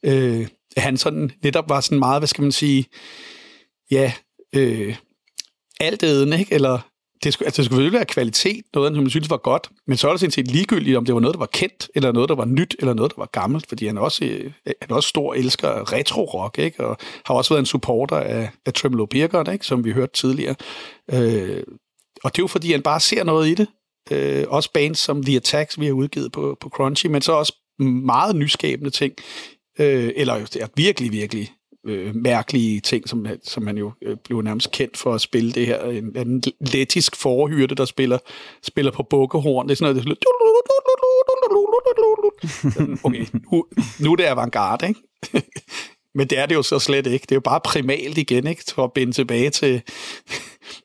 [0.04, 2.86] Øh, han sådan netop var sådan meget, hvad skal man sige,
[3.91, 4.13] ja,
[4.56, 4.96] øh,
[5.80, 6.54] altædende, ikke?
[6.54, 6.80] Eller
[7.23, 9.97] det skulle, altså, det skulle selvfølgelig være kvalitet, noget, som man synes var godt, men
[9.97, 12.29] så er det sådan set ligegyldigt, om det var noget, der var kendt, eller noget,
[12.29, 14.95] der var nyt, eller noget, der var gammelt, fordi han er også, øh, han er
[14.95, 16.86] også stor elsker retro-rock, ikke?
[16.86, 19.65] og har også været en supporter af, af Tremolo Birgert, ikke?
[19.65, 20.55] som vi hørte tidligere.
[21.13, 21.63] Øh,
[22.23, 23.67] og det er jo, fordi han bare ser noget i det.
[24.12, 27.55] Øh, også bands som The Attacks, vi har udgivet på, på Crunchy, men så også
[27.79, 29.13] meget nyskabende ting,
[29.79, 31.51] øh, eller ja, virkelig, virkelig
[31.88, 35.65] øh, mærkelige ting, som, som man jo øh, blev nærmest kendt for at spille det
[35.65, 35.84] her.
[35.84, 38.17] En, en lettisk forhyrte, der spiller,
[38.63, 39.67] spiller på bukkehorn.
[39.67, 40.17] Det er sådan noget, det
[43.04, 43.65] okay, nu,
[44.00, 45.00] nu er det avantgarde, ikke?
[46.15, 47.24] Men det er det jo så slet ikke.
[47.24, 48.63] Det er jo bare primalt igen, ikke?
[48.76, 49.82] For at binde tilbage til,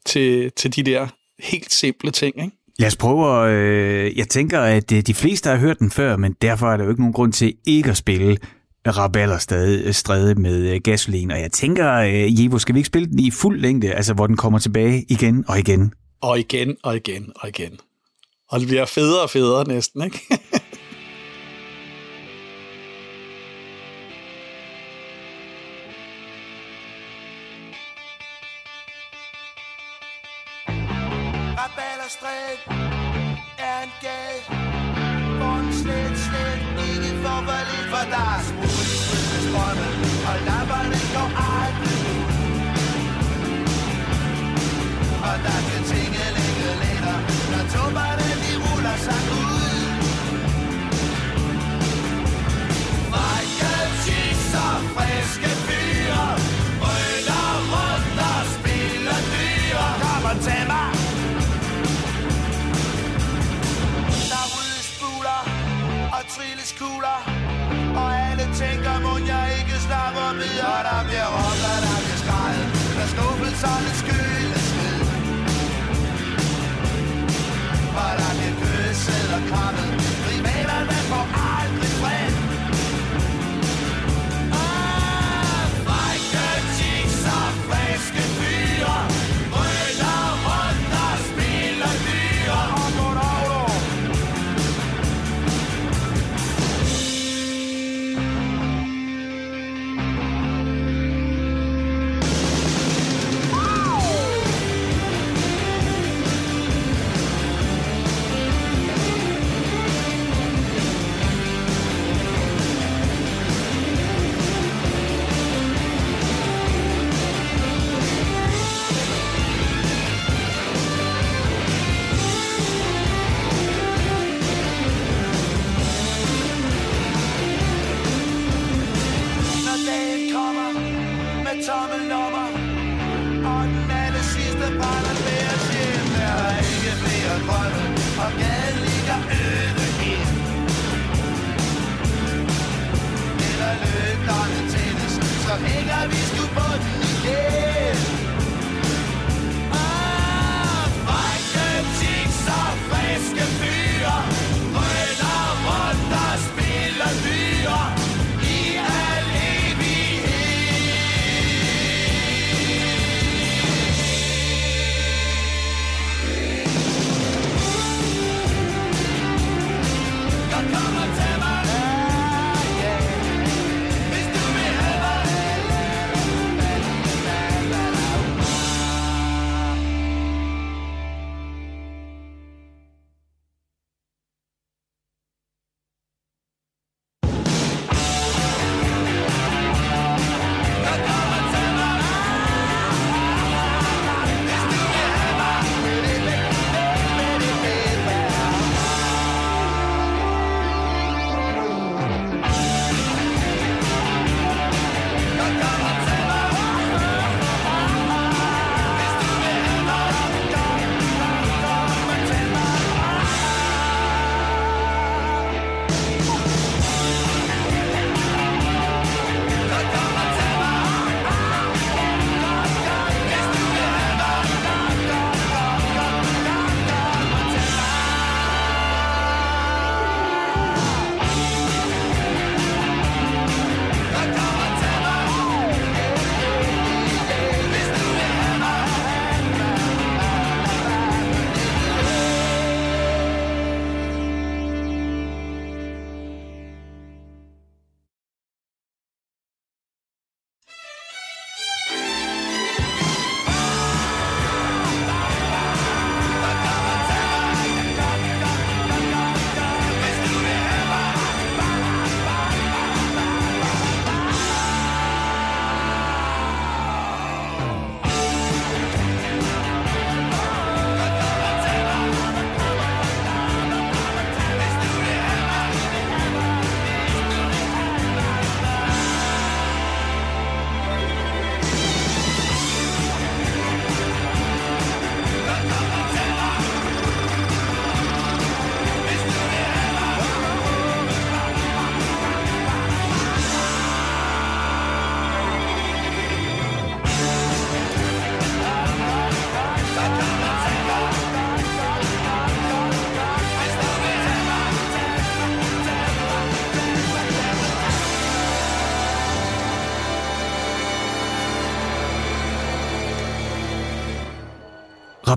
[0.06, 1.08] til, til de der
[1.38, 2.56] helt simple ting, ikke?
[2.78, 3.52] Lad os prøve at...
[3.52, 6.90] Øh, jeg tænker, at de fleste har hørt den før, men derfor er der jo
[6.90, 8.38] ikke nogen grund til ikke at spille
[8.86, 11.30] raballer stadig øh, stræde med øh, gasolin.
[11.30, 14.26] Og jeg tænker, øh, Jevo, skal vi ikke spille den i fuld længde, altså hvor
[14.26, 15.92] den kommer tilbage igen og igen?
[16.20, 17.78] Og igen og igen og igen.
[18.50, 20.20] Og det bliver federe og federe næsten, ikke?
[73.64, 74.27] on the good.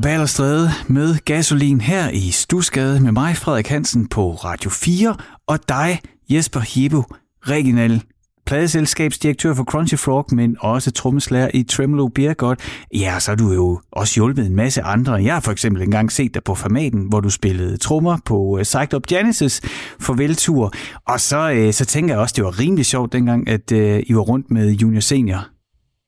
[0.02, 5.16] Rabalderstræde med gasolin her i Stusgade med mig, Frederik Hansen, på Radio 4,
[5.48, 7.04] og dig, Jesper Hebo,
[7.42, 8.02] regional
[8.46, 12.56] pladeselskabsdirektør for Crunchy Frog, men også trommeslager i Tremolo Beer
[12.94, 15.14] Ja, så har du jo også hjulpet en masse andre.
[15.14, 18.64] Jeg har for eksempel engang set dig på Formaten, hvor du spillede trommer på øh,
[18.64, 19.62] Psyched Up Genesis
[20.00, 20.74] for Veltur.
[21.08, 24.16] Og så, øh, så tænker jeg også, det var rimelig sjovt dengang, at øh, I
[24.16, 25.48] var rundt med Junior Senior.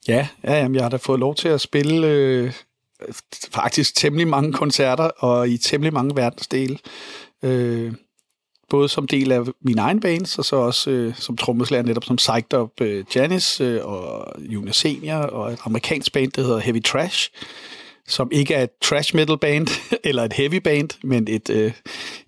[0.07, 2.51] Ja, ja jamen, jeg har da fået lov til at spille øh,
[3.51, 6.77] faktisk temmelig mange koncerter og i temmelig mange verdensdele.
[7.43, 7.93] Øh,
[8.69, 12.15] både som del af min egen bands, og så også øh, som trommeslager netop som
[12.15, 16.83] Psyched Up øh, Janice øh, og Junior Senior og et amerikansk band, der hedder Heavy
[16.83, 17.31] Trash,
[18.07, 19.67] som ikke er et trash metal band
[20.09, 21.71] eller et heavy band, men et, øh,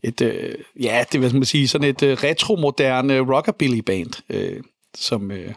[0.04, 4.64] et øh, ja, det vil man sige, sådan et øh, retromoderne rockabilly band, øh,
[4.96, 5.54] som, øh,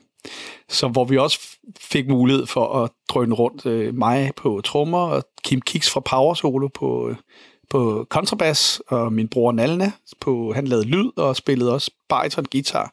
[0.69, 5.23] så hvor vi også fik mulighed for at drøne rundt øh, mig på trommer og
[5.45, 7.17] Kim Kiks fra Power Solo på, øh,
[7.71, 12.93] på kontrabas, og min bror Nalna, på, han lavede lyd og spillede også bariton guitar.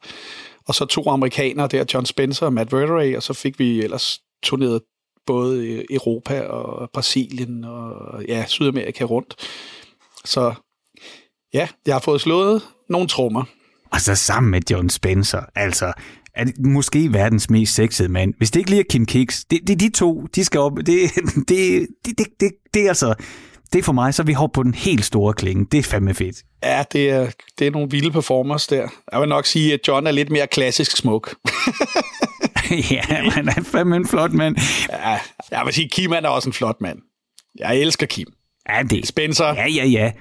[0.68, 4.20] Og så to amerikanere der, John Spencer og Matt Verderay, og så fik vi ellers
[4.42, 4.82] turneret
[5.26, 9.34] både Europa og Brasilien og ja, Sydamerika rundt.
[10.24, 10.54] Så
[11.54, 13.44] ja, jeg har fået slået nogle trommer.
[13.92, 15.92] Og så sammen med John Spencer, altså
[16.36, 18.34] er måske verdens mest sexede mand.
[18.38, 20.72] Hvis det ikke lige er Kim Kiks, det, det de to, de skal op.
[20.76, 20.86] Det,
[21.48, 23.14] det, det, det, det, det er altså,
[23.72, 25.66] det er for mig, så vi hopper på den helt store klinge.
[25.72, 26.36] Det er fandme fedt.
[26.62, 28.88] Ja, det er, det er nogle vilde performers der.
[29.12, 31.34] Jeg vil nok sige, at John er lidt mere klassisk smuk.
[32.90, 34.56] ja, han er fandme en flot mand.
[34.90, 35.18] Ja,
[35.50, 36.98] jeg vil sige, Kim er også en flot mand.
[37.58, 38.26] Jeg elsker Kim.
[38.68, 39.06] Ja, det.
[39.06, 39.46] Spencer.
[39.46, 40.12] Ja, ja, ja.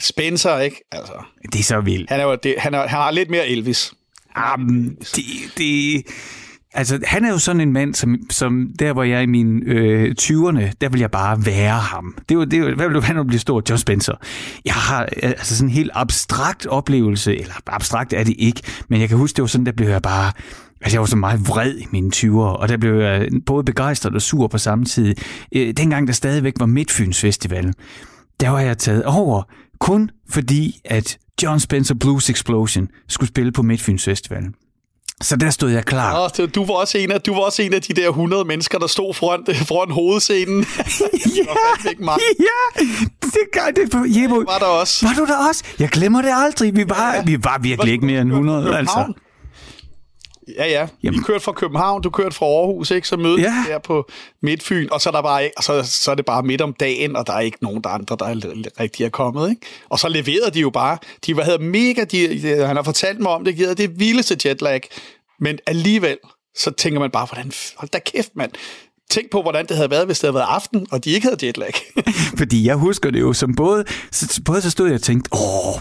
[0.00, 0.84] Spencer, ikke?
[0.92, 1.12] Altså,
[1.52, 2.10] det er så vildt.
[2.10, 3.92] Han, er det, han, er, han har lidt mere Elvis.
[4.36, 5.24] Um, det,
[5.58, 6.02] det,
[6.74, 9.62] altså, han er jo sådan en mand, som, som der, hvor jeg er i mine
[9.66, 12.14] øh, 20'erne, der vil jeg bare være ham.
[12.28, 13.62] Det var, det var, hvad vil du have, når du bliver stor?
[13.70, 14.14] John Spencer.
[14.64, 19.00] Jeg har øh, altså sådan en helt abstrakt oplevelse, eller abstrakt er det ikke, men
[19.00, 20.32] jeg kan huske, det var sådan, der blev jeg bare...
[20.80, 24.14] Altså, jeg var så meget vred i mine 20'ere, og der blev jeg både begejstret
[24.14, 25.14] og sur på samme tid.
[25.54, 27.72] Øh, dengang der stadigvæk var Midtfyns Festival,
[28.40, 29.42] der var jeg taget over,
[29.78, 34.44] kun fordi, at John Spencer Blues Explosion skulle spille på Midtfyns Festival.
[35.22, 36.30] Så der stod jeg klar.
[36.40, 38.78] Oh, du, var også en af, du var også en af de der 100 mennesker,
[38.78, 40.60] der stod foran, foran hovedscenen.
[41.36, 42.18] ja, var ikke mig.
[42.40, 42.84] ja,
[43.20, 44.16] det gør det.
[44.16, 45.06] Jebo, var der også.
[45.06, 45.64] Var du der også?
[45.78, 46.76] Jeg glemmer det aldrig.
[46.76, 47.22] Vi var, ja.
[47.22, 48.76] vi var virkelig ikke mere end 100.
[48.78, 49.12] Altså.
[50.48, 50.88] Ja, ja.
[51.02, 51.18] Jamen.
[51.18, 53.08] Vi kørte fra København, du kørte fra Aarhus, ikke?
[53.08, 53.64] Så mødte ja.
[53.68, 54.08] der på
[54.42, 57.16] Midtfyn, og så er, der bare, og så, så er det bare midt om dagen,
[57.16, 59.66] og der er ikke nogen der andre, der er rigtig er kommet, ikke?
[59.88, 63.32] Og så leverede de jo bare, de var mega, de, de, han har fortalt mig
[63.32, 64.82] om det, givet det vildeste jetlag,
[65.40, 66.18] men alligevel,
[66.56, 68.52] så tænker man bare, hvordan, hold da kæft, mand.
[69.10, 71.46] Tænk på, hvordan det havde været, hvis det havde været aften, og de ikke havde
[71.46, 71.72] jetlag.
[72.38, 75.74] Fordi jeg husker det jo som både, så, både så stod jeg og tænkte, åh,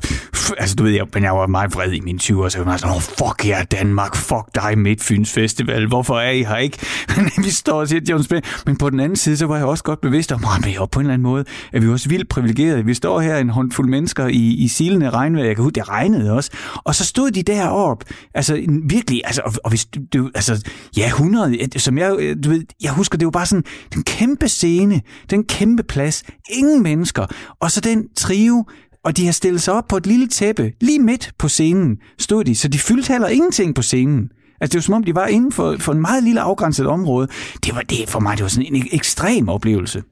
[0.57, 2.77] altså du ved, jeg, men jeg var meget vred i mine 20'er, så jeg var
[2.77, 6.77] sådan, åh, fuck jer Danmark, fuck dig Midtfyns Festival, hvorfor er I her ikke?
[7.45, 8.29] vi står og siger, Jones
[8.65, 11.05] Men på den anden side, så var jeg også godt bevidst om, at på en
[11.05, 12.85] eller anden måde er vi også vildt privilegerede.
[12.85, 16.31] Vi står her en håndfuld mennesker i, i silende regnvejr, jeg kan huske, det regnede
[16.31, 16.51] også,
[16.83, 21.79] og så stod de deroppe, altså virkelig, altså, og, og hvis du, altså, ja, 100,
[21.79, 25.43] som jeg, du ved, jeg husker, det er jo bare sådan den kæmpe scene, den
[25.43, 27.25] kæmpe plads, ingen mennesker,
[27.59, 28.65] og så den trio,
[29.03, 32.43] og de har stillet sig op på et lille tæppe, lige midt på scenen stod
[32.43, 34.29] de, så de fyldte heller ingenting på scenen.
[34.61, 37.27] Altså det var som om, de var inden for, for en meget lille afgrænset område.
[37.65, 40.03] Det var det for mig, det var sådan en ekstrem oplevelse.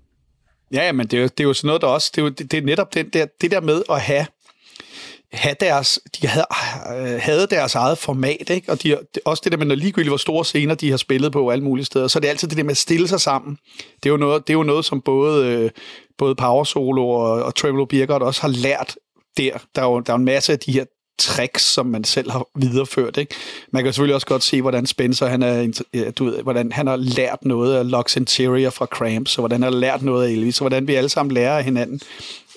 [0.74, 2.54] Ja, men det er, det er jo sådan noget, der også, det er, jo, det
[2.54, 4.26] er netop den der, det der med at have
[5.34, 6.46] have deres, de havde,
[6.98, 8.72] øh, havde deres eget format, ikke?
[8.72, 11.50] og de, også det der med, når ligegyldigt hvor store scener de har spillet på
[11.50, 13.58] alle mulige steder, så er det altid det der med at stille sig sammen.
[14.04, 15.70] Det er jo noget, det er jo noget som både, øh,
[16.18, 18.96] både Power Solo og, og Trevor Birgert også har lært
[19.38, 19.52] der.
[19.76, 20.86] Der er jo der er en masse af de her
[21.20, 23.18] tricks, som man selv har videreført.
[23.18, 23.36] Ikke?
[23.72, 25.72] Man kan selvfølgelig også godt se, hvordan Spencer han er,
[26.18, 29.74] du ved, hvordan han har lært noget af Lux Interior fra Cramps, og hvordan han
[29.74, 32.02] har lært noget af Elvis, og hvordan vi alle sammen lærer af hinanden.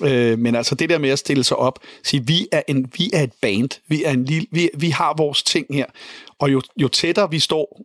[0.03, 3.11] Øh, men altså det der med at stille sig op, sige, vi er, en, vi
[3.13, 5.87] er et band, vi, er en lille, vi, vi har vores ting her,
[6.39, 7.81] og jo, jo tættere vi står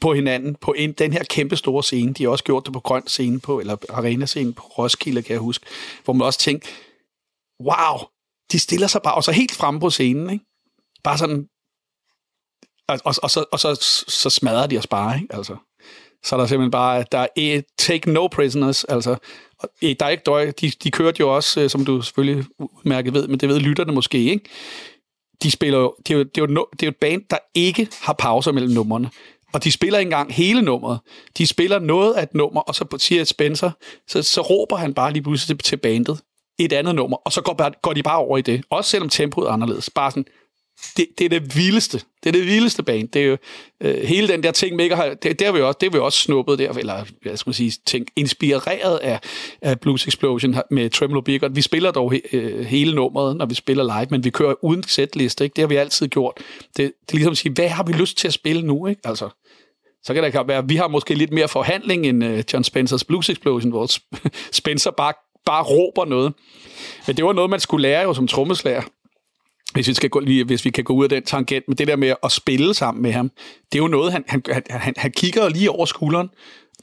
[0.00, 2.80] på hinanden på en, den her kæmpe store scene, de har også gjort det på
[2.80, 5.66] grøn scene på, eller arena scene på Roskilde, kan jeg huske,
[6.04, 6.68] hvor man også tænkte,
[7.60, 7.98] wow,
[8.52, 10.44] de stiller sig bare, og så helt frem på scenen, ikke?
[11.04, 11.46] Bare sådan,
[12.88, 13.74] og, og, og, så, og så,
[14.08, 15.34] så smadrer de os bare, ikke?
[15.34, 15.56] Altså,
[16.24, 19.16] så er der simpelthen bare, der er e, take no prisoners, altså,
[19.82, 23.14] e, der er ikke døj, de, de kørte jo også, øh, som du selvfølgelig udmærket
[23.14, 24.50] ved, men det ved lytterne måske, ikke?
[25.42, 27.38] De spiller jo, det er jo, det er jo, det er jo et band, der
[27.54, 29.10] ikke har pauser mellem numrene.
[29.52, 31.00] Og de spiller ikke engang hele nummeret.
[31.38, 33.70] De spiller noget af et nummer, og så siger Spencer,
[34.08, 36.20] så, så råber han bare lige pludselig til bandet
[36.58, 38.64] et andet nummer, og så går, går de bare over i det.
[38.70, 39.90] Også selvom tempoet er anderledes.
[39.90, 40.24] Bare sådan,
[40.96, 41.98] det, det er det vildeste.
[41.98, 43.08] Det er det vildeste band.
[43.08, 43.36] Det er jo
[43.80, 46.02] øh, hele den der ting, Mega har, det, det, har vi også, det har vi
[46.02, 49.20] også snuppet der, eller hvad skal man sige, ting, inspireret af,
[49.62, 51.56] af Blues Explosion med Tremolo Bigot.
[51.56, 54.82] Vi spiller dog he, øh, hele nummeret, når vi spiller live, men vi kører uden
[54.82, 55.54] setliste, ikke?
[55.54, 56.32] Det har vi altid gjort.
[56.36, 59.00] Det, det er ligesom at sige, hvad har vi lyst til at spille nu, ikke?
[59.04, 59.28] Altså,
[60.04, 63.04] så kan det være, at vi har måske lidt mere forhandling end uh, John Spencers
[63.04, 63.88] Blues Explosion, hvor
[64.52, 65.12] Spencer bare,
[65.46, 66.32] bare råber noget.
[67.06, 68.82] Men det var noget, man skulle lære jo som trommeslager
[69.72, 71.96] hvis vi, skal gå, hvis vi kan gå ud af den tangent, men det der
[71.96, 73.30] med at spille sammen med ham,
[73.72, 76.28] det er jo noget, han, han, han, han kigger lige over skulderen.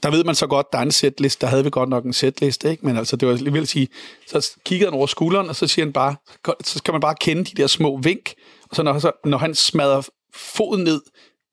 [0.02, 2.12] Der ved man så godt, der er en setlist, der havde vi godt nok en
[2.12, 2.86] setlist, ikke?
[2.86, 3.88] men altså, det var lige vil sige,
[4.26, 6.16] så kigger han over skulderen, og så siger han bare,
[6.64, 8.34] så skal man bare kende de der små vink,
[8.70, 10.02] og så når, så, når han smadrer
[10.34, 11.00] foden ned,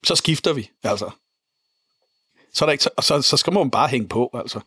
[0.04, 1.10] så skifter vi, altså.
[2.54, 4.60] Så, er der ikke, så, så, så skal man bare hænge på, altså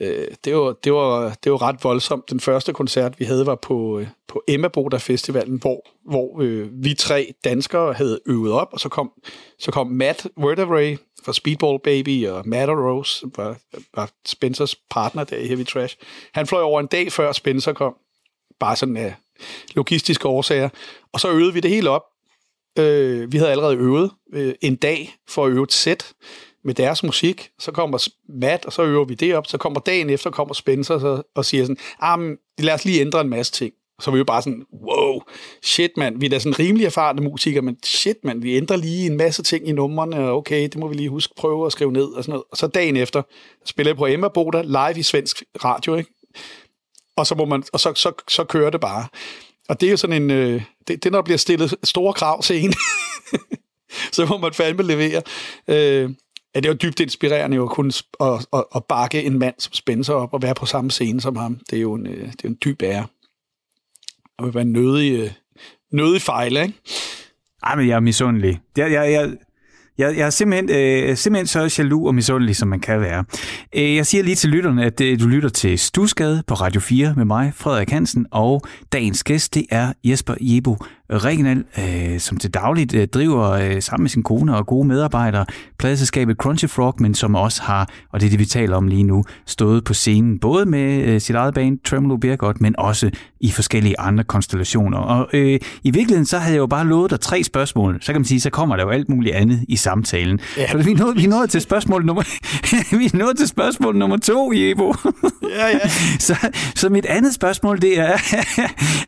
[0.00, 2.30] øh, det, var, det, var, det var ret voldsomt.
[2.30, 6.68] Den første koncert, vi havde, var på, øh, på Emma Boda Festivalen, hvor, hvor øh,
[6.72, 9.12] vi tre danskere havde øvet op, og så kom,
[9.58, 13.56] så kom Matt Wordavray fra Speedball Baby, og Matt og Rose var,
[13.94, 15.96] var Spencers partner der i Heavy Trash.
[16.32, 17.94] Han fløj over en dag før Spencer kom,
[18.60, 19.14] bare sådan af
[19.74, 20.68] logistiske årsager,
[21.12, 22.02] og så øvede vi det hele op.
[22.78, 26.12] Øh, vi havde allerede øvet øh, en dag for at øve et sæt,
[26.64, 30.10] med deres musik, så kommer Matt, og så øver vi det op, så kommer dagen
[30.10, 33.52] efter, kommer Spencer så, og siger sådan, ah, men lad os lige ændre en masse
[33.52, 33.72] ting.
[34.00, 35.20] Så vi jo bare sådan, wow,
[35.62, 39.06] shit mand, vi er da sådan rimelig erfarne musikere, men shit mand, vi ændrer lige
[39.06, 41.92] en masse ting i numrene, og okay, det må vi lige huske, prøve at skrive
[41.92, 42.44] ned og sådan noget.
[42.50, 43.22] Og så dagen efter,
[43.64, 46.10] spiller jeg på Emma Boda live i svensk radio, ikke?
[47.16, 49.06] Og så, må man, og så, så, så kører det bare.
[49.68, 52.42] Og det er jo sådan en, øh, det, det når der bliver stillet store krav
[52.42, 52.74] til en,
[54.12, 55.22] så må man fandme levere.
[55.68, 56.10] Øh,
[56.54, 59.54] Ja, det er jo dybt inspirerende jo at kunne at, at, at bakke en mand
[59.58, 61.60] som Spencer op og være på samme scene som ham.
[61.70, 63.06] Det er jo en, øh, det er en dyb ære.
[64.38, 65.30] Og vil være en nødig, øh,
[65.92, 66.74] nødig fejl, ikke?
[67.62, 68.60] Ej, men jeg er misundelig.
[68.76, 69.36] Jeg, jeg, jeg,
[69.98, 73.24] jeg, jeg er simpelthen, øh, simpelthen så jaloux og misundelig, som man kan være.
[73.74, 77.14] Øh, jeg siger lige til lytterne, at øh, du lytter til Stusgade på Radio 4
[77.16, 80.76] med mig, Frederik Hansen, og dagens gæst, det er Jesper Jebo
[81.16, 85.46] Reginald, øh, som til dagligt øh, driver øh, sammen med sin kone og gode medarbejdere
[85.78, 89.02] pladeselskabet Crunchy Frog, men som også har, og det er det, vi taler om lige
[89.02, 93.10] nu, stået på scenen, både med øh, sit eget band Tremolo Birgot, men også
[93.40, 94.98] i forskellige andre konstellationer.
[94.98, 97.98] Og øh, i virkeligheden, så havde jeg jo bare lovet dig tre spørgsmål.
[98.00, 100.40] Så kan man sige, så kommer der jo alt muligt andet i samtalen.
[100.56, 100.70] Ja.
[100.70, 102.22] Så vi er nået, vi er nået til spørgsmål nummer,
[102.98, 104.94] vi er nået til spørgsmål nummer to, Jebo.
[105.56, 105.88] ja, ja.
[106.18, 108.16] så, så mit andet spørgsmål, det er,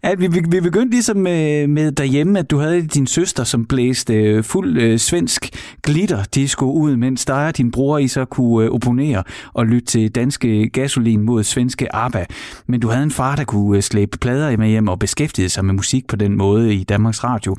[0.11, 4.15] at vi, vi begyndte ligesom med, med derhjemme, at du havde din søster, som blæste
[4.15, 5.51] øh, fuld øh, svensk
[5.83, 9.23] glitter disco ud, mens dig og din bror I så kunne øh, opponere
[9.53, 12.25] og lytte til danske gasolin mod svenske ABBA.
[12.67, 15.65] Men du havde en far, der kunne øh, slæbe plader med hjem og beskæftige sig
[15.65, 17.57] med musik på den måde i Danmarks Radio.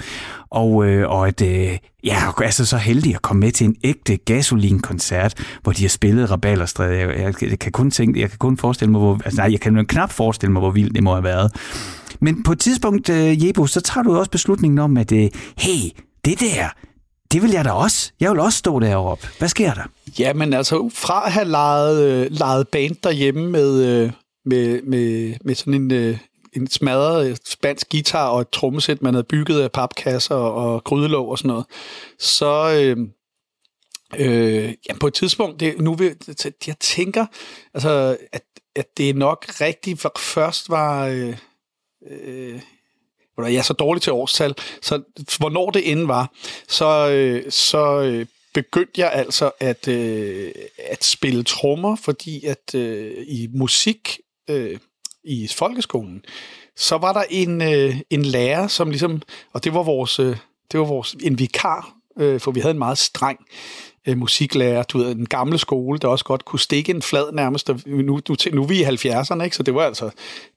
[0.50, 4.18] Og, øh, og at øh, ja, altså så heldig at komme med til en ægte
[4.18, 5.34] gasolin-koncert,
[5.64, 6.98] hvor de har spillet Rabalderstræde.
[6.98, 9.60] Jeg, jeg, jeg, kan kun tænke, jeg kan kun forestille mig, hvor, altså nej, jeg
[9.60, 11.52] kan knap forestille mig, hvor vildt det må have været.
[12.22, 15.90] Men på et tidspunkt, øh, Jebo, så tager du også beslutningen om, at øh, hey,
[16.26, 16.70] det der,
[17.32, 18.12] det vil jeg da også.
[18.20, 19.28] Jeg vil også stå deroppe.
[19.40, 19.84] Hvad sker der?
[20.20, 24.12] Jamen altså, fra at have lejet, øh, lejet band derhjemme med, øh,
[24.46, 26.18] med, med, med sådan en, øh,
[26.54, 31.30] en smadret øh, spansk guitar og et trommesæt, man havde bygget af papkasser og grydelåg
[31.30, 31.66] og sådan noget,
[32.20, 32.74] så...
[32.82, 33.08] Øh,
[34.16, 36.16] Øh, jamen på et tidspunkt, det, nu vil,
[36.68, 37.26] jeg tænker,
[37.74, 38.44] altså, at,
[38.76, 41.38] at det nok rigtigt først var, øh,
[42.10, 42.60] Øh,
[43.40, 45.02] øh, jeg er så dårlig til årstal, så
[45.38, 46.32] hvornår det end var,
[46.68, 53.26] så, øh, så øh, begyndte jeg altså at, øh, at spille trommer, fordi at øh,
[53.28, 54.20] i musik
[54.50, 54.80] øh,
[55.24, 56.26] i folkeskolen,
[56.76, 59.22] så var der en, øh, en lærer, som ligesom,
[59.54, 60.38] og det var vores, øh,
[60.72, 63.40] det var vores en vikar, øh, for vi havde en meget streng
[64.08, 67.70] øh, musiklærer, du ved, den gamle skole, der også godt kunne stikke en flad nærmest.
[67.86, 68.20] Nu, nu,
[68.54, 69.56] nu er vi i 70'erne, ikke?
[69.56, 70.10] så det var altså,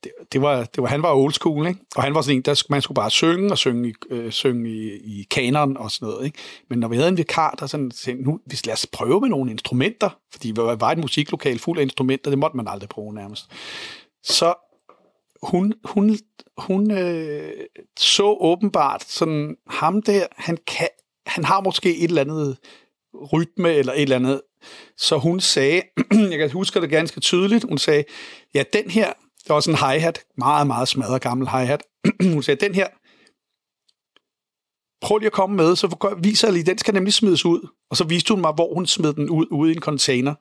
[0.05, 1.81] det, det, var, det var, han var old school, ikke?
[1.97, 5.21] og han var sådan en, der man skulle bare synge og synge, øh, synge i,
[5.21, 6.25] i kanon og sådan noget.
[6.27, 6.39] Ikke?
[6.71, 9.51] Men når vi havde en vikar, der sådan tænkte, nu lad os prøve med nogle
[9.51, 13.51] instrumenter, fordi vi var et musiklokal fuld af instrumenter, det måtte man aldrig bruge nærmest.
[14.23, 14.55] Så
[15.43, 16.19] hun, hun,
[16.59, 17.51] hun øh,
[17.99, 20.89] så åbenbart sådan, ham der, han, kan,
[21.31, 22.59] han har måske et eller andet
[23.33, 24.41] rytme eller et eller andet.
[24.97, 25.83] Så hun sagde,
[26.31, 28.05] jeg kan huske det ganske tydeligt, hun sagde,
[28.55, 29.13] ja, den her,
[29.49, 31.83] der var sådan en hi-hat, meget, meget smadret gammel hi-hat.
[32.35, 32.87] hun sagde, den her,
[35.07, 37.69] prøv lige at komme med, så viser jeg lige, den skal nemlig smides ud.
[37.91, 40.35] Og så viste hun mig, hvor hun smed den ud, ude i en container.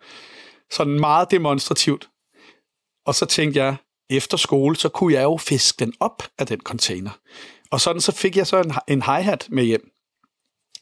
[0.71, 2.09] Sådan meget demonstrativt.
[3.05, 3.75] Og så tænkte jeg,
[4.09, 7.11] efter skole, så kunne jeg jo fiske den op af den container.
[7.71, 9.91] Og sådan så fik jeg så en, en hi-hat med hjem.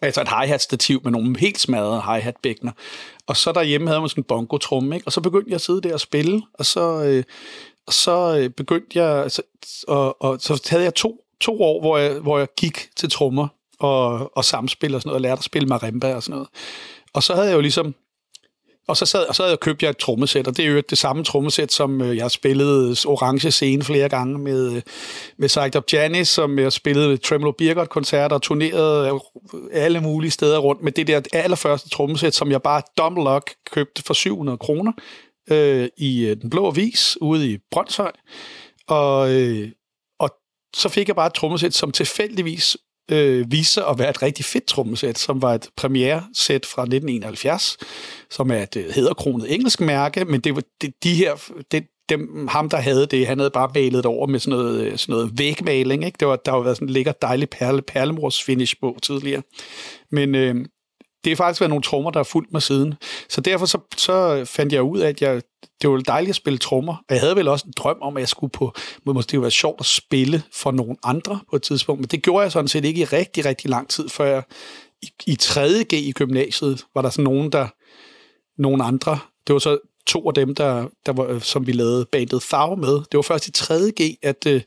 [0.01, 2.71] Altså et hi-hat stativ med nogle helt smadrede hi-hat bækkener.
[3.27, 5.07] Og så derhjemme havde man sådan en bongo tromme, ikke?
[5.07, 7.23] Og så begyndte jeg at sidde der og spille, og så, øh,
[7.89, 9.41] så øh, begyndte jeg, så,
[9.87, 13.47] og, og så havde jeg to, to år, hvor jeg, hvor jeg gik til trommer
[13.79, 16.47] og, og samspil og sådan noget, og lærte at spille marimba og sådan noget.
[17.13, 17.95] Og så havde jeg jo ligesom
[18.87, 20.81] og så, sad, og så havde jeg købt jeg et trommesæt, og det er jo
[20.89, 24.81] det samme trommesæt, som øh, jeg spillede orange scene flere gange med, øh,
[25.37, 29.19] med Psyched Up Janis, som jeg spillede Tremolo Birgert koncerter og turnerede
[29.71, 34.03] alle mulige steder rundt med det der allerførste trommesæt, som jeg bare double lock købte
[34.03, 34.91] for 700 kroner
[35.51, 38.11] øh, i øh, Den Blå Avis ude i Brøndshøj.
[38.87, 39.71] Og, øh,
[40.19, 40.29] og
[40.75, 42.77] så fik jeg bare et trommesæt, som tilfældigvis
[43.11, 47.77] øh, viste sig at være et rigtig fedt trommesæt, som var et premiere-sæt fra 1971,
[48.29, 52.47] som er et øh, hederkronet engelsk mærke, men det var det, de her, det, dem,
[52.47, 55.31] ham, der havde det, han havde bare malet over med sådan noget, øh, sådan noget
[55.33, 56.05] vægmaling.
[56.05, 56.17] Ikke?
[56.19, 59.41] Det var, der har været sådan en lækker, dejlig perle, perlemors finish på tidligere.
[60.11, 60.55] Men øh,
[61.27, 62.93] det er faktisk været nogle trommer, der har fulgt mig siden.
[63.29, 65.41] Så derfor så, så fandt jeg ud af, at jeg,
[65.81, 66.93] det var dejligt at spille trommer.
[66.93, 68.73] Og jeg havde vel også en drøm om, at jeg skulle på,
[69.05, 72.01] måske det være sjovt at spille for nogle andre på et tidspunkt.
[72.01, 74.43] Men det gjorde jeg sådan set ikke i rigtig, rigtig lang tid, før jeg
[75.01, 77.67] i, i 3.G i gymnasiet var der sådan nogen, der,
[78.61, 82.05] nogle andre, det var så to af dem, der, der var, øh, som vi lavede
[82.11, 82.93] bandet Farve med.
[82.93, 84.61] Det var først i 3.G, at, øh,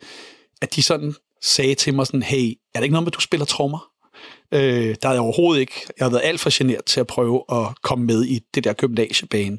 [0.62, 3.20] at de sådan sagde til mig sådan, hey, er det ikke noget med, at du
[3.20, 3.89] spiller trommer?
[4.52, 5.72] Øh, der havde jeg overhovedet ikke.
[5.98, 8.72] Jeg havde været alt for generet til at prøve at komme med i det der
[8.72, 9.58] gymnasieband.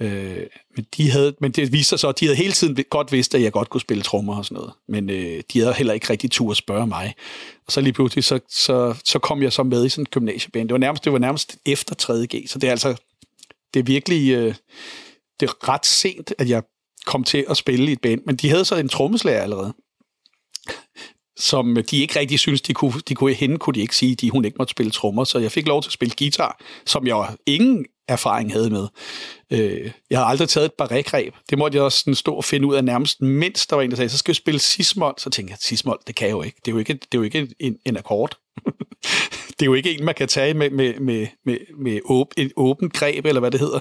[0.00, 0.46] Øh,
[0.76, 3.34] men, de havde, men det viste sig så, at de havde hele tiden godt vidst,
[3.34, 4.72] at jeg godt kunne spille trommer og sådan noget.
[4.88, 7.14] Men øh, de havde heller ikke rigtig tur at spørge mig.
[7.66, 10.68] Og så lige pludselig, så, så, så kom jeg så med i sådan en gymnasieband.
[10.68, 12.94] Det var nærmest, det var nærmest efter 3.G, så det er altså
[13.74, 14.54] det er virkelig øh,
[15.40, 16.62] det er ret sent, at jeg
[17.06, 18.20] kom til at spille i et band.
[18.26, 19.74] Men de havde så en trommeslager allerede
[21.42, 24.30] som de ikke rigtig synes, de kunne, de kunne, hende kunne de ikke sige, at
[24.30, 27.36] hun ikke måtte spille trommer, så jeg fik lov til at spille guitar, som jeg
[27.46, 28.88] ingen erfaring havde med.
[29.50, 31.34] Øh, jeg har aldrig taget et barregreb.
[31.50, 33.90] Det måtte jeg også sådan stå og finde ud af nærmest, mindst der var en,
[33.90, 35.14] der sagde, så skal jeg spille sismol.
[35.18, 36.56] Så tænkte jeg, sismol, det kan jeg jo ikke.
[36.64, 38.38] Det er jo ikke, det er jo ikke en, en akkord.
[39.58, 42.50] det er jo ikke en, man kan tage med, med, med, med, med åb, en
[42.56, 43.80] åbent greb, eller hvad det hedder.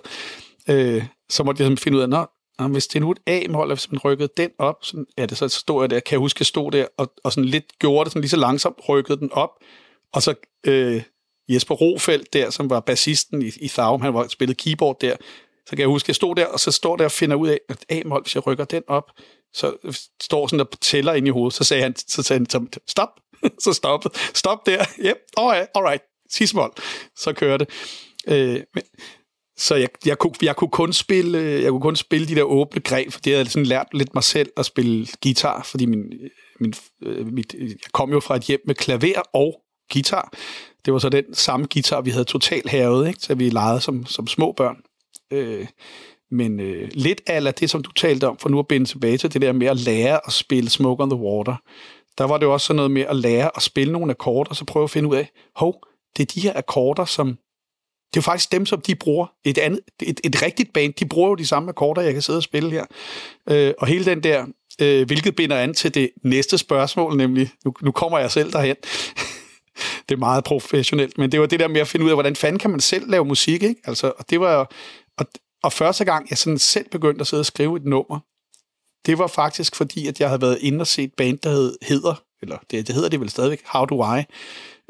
[0.70, 2.26] Øh, så måtte jeg finde ud af, nå,
[2.62, 5.47] og hvis det nu et A-mål, hvis man rykkede den op, sådan, ja, det så
[5.47, 8.12] stod jeg der, kan jeg huske, jeg stod der, og, og sådan lidt gjorde det
[8.12, 9.49] sådan lige så langsomt, rykkede den op,
[10.14, 10.34] og så
[10.68, 11.03] øh,
[11.49, 15.16] Jesper Rofeldt der, som var bassisten i, i Thaum, han var spillet keyboard der,
[15.66, 17.59] så kan jeg huske, jeg stod der, og så står der og finder ud af,
[17.70, 19.12] at A-mål, hvis jeg rykker den op,
[19.53, 23.09] så står sådan der tæller ind i hovedet, så sagde han, så sagde han stop,
[23.64, 26.74] så stop, stop der, yep, alright, alright, sidste mål,
[27.16, 27.70] så kører det.
[28.28, 28.84] Øh, men,
[29.62, 32.43] så jeg, jeg, kunne, jeg, kunne kun spille, øh, jeg kunne kun spille de der
[32.43, 35.86] åbne greb, for det havde jeg sådan lært lidt mig selv at spille guitar, fordi
[35.86, 39.62] min, øh, min, øh, mit, jeg kom jo fra et hjem med klaver og
[39.93, 40.34] guitar.
[40.86, 43.20] Det var så den samme guitar, vi havde totalt hævet, ikke?
[43.20, 44.78] så vi legede som, som små børn.
[45.32, 45.68] Øh,
[46.32, 49.34] men øh, lidt af det, som du talte om, for nu at binde tilbage til
[49.34, 51.55] det der med at lære at spille Smoke on the Water,
[52.18, 54.55] der var det jo også sådan noget med at lære at spille nogle akkorder, og
[54.55, 55.84] så prøve at finde ud af, hov,
[56.18, 57.38] det er de her akkorder, som
[58.14, 59.28] det er jo faktisk dem, som de bruger.
[59.43, 62.38] Et, andet, et, et rigtigt band, de bruger jo de samme akkorder, jeg kan sidde
[62.39, 62.86] og spille her.
[63.49, 64.45] Øh, og hele den der,
[64.82, 68.76] øh, hvilket binder an til det næste spørgsmål, nemlig, nu, nu kommer jeg selv derhen.
[70.09, 72.36] det er meget professionelt, men det var det der med at finde ud af, hvordan
[72.36, 73.82] fanden kan man selv lave musik, ikke?
[73.86, 74.72] Altså, og det var,
[75.18, 75.26] og,
[75.64, 78.20] og første gang, jeg sådan selv begyndte at sidde og skrive et nummer,
[79.05, 82.24] det var faktisk fordi, at jeg havde været inde og set band, der hed, hedder,
[82.41, 84.24] eller det, det hedder det vel stadigvæk, How Do I,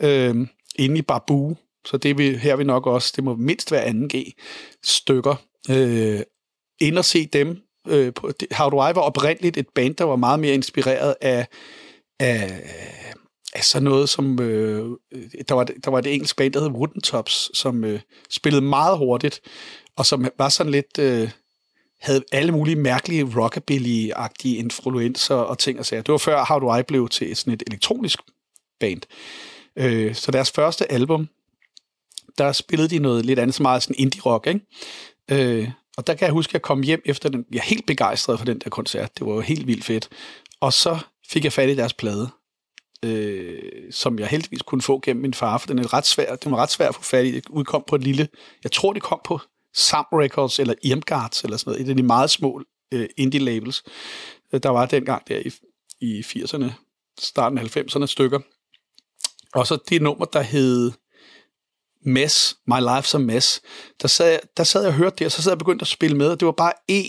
[0.02, 1.56] øh, inde i Babu,
[1.86, 4.32] så det vi, her vi nok også, det må mindst være 2G
[4.84, 5.36] stykker.
[5.70, 6.22] Øh,
[6.82, 7.58] ind og se dem.
[7.88, 11.48] Øh, på, How Do I var oprindeligt et band, der var meget mere inspireret af,
[12.20, 12.62] af,
[13.54, 14.42] af sådan noget som...
[14.42, 14.86] Øh,
[15.50, 18.98] der, var, der var et engelsk band, der hed Wooden Tops, som øh, spillede meget
[18.98, 19.42] hurtigt,
[19.98, 21.00] og som var sådan lidt...
[21.00, 21.30] Øh,
[22.02, 26.02] havde alle mulige mærkelige rockabilly-agtige influencer og ting og sager.
[26.02, 28.20] Det var før How Do I blev til sådan et elektronisk
[28.80, 29.02] band.
[29.76, 31.28] Øh, så deres første album,
[32.38, 34.62] der spillede de noget lidt andet, så meget sådan indie-rock, ikke?
[35.32, 37.46] Øh, og der kan jeg huske, at jeg kom hjem efter den.
[37.52, 39.18] Jeg er helt begejstret for den der koncert.
[39.20, 40.10] Det var jo helt vildt fedt.
[40.60, 42.30] Og så fik jeg fat i deres plade,
[43.06, 43.60] øh,
[43.92, 46.36] som jeg heldigvis kunne få gennem min far, for den er ret svær.
[46.36, 47.32] Den var ret svær at få fat i.
[47.32, 48.28] Det udkom på et lille...
[48.64, 49.40] Jeg tror, det kom på
[49.74, 51.86] Sam Records eller Irmgards eller sådan noget.
[51.86, 52.62] Et af de meget små
[52.94, 53.84] øh, indie-labels,
[54.54, 55.52] øh, der var dengang der i,
[56.02, 56.72] i 80'erne,
[57.20, 58.40] starten af 90'erne stykker.
[59.54, 60.92] Og så det nummer, der hed
[62.06, 63.62] Mess, My Life's a Mess,
[64.02, 65.88] der sad, jeg, der sad jeg og hørte det, og så sad jeg begyndt at
[65.88, 67.04] spille med, og det var bare E,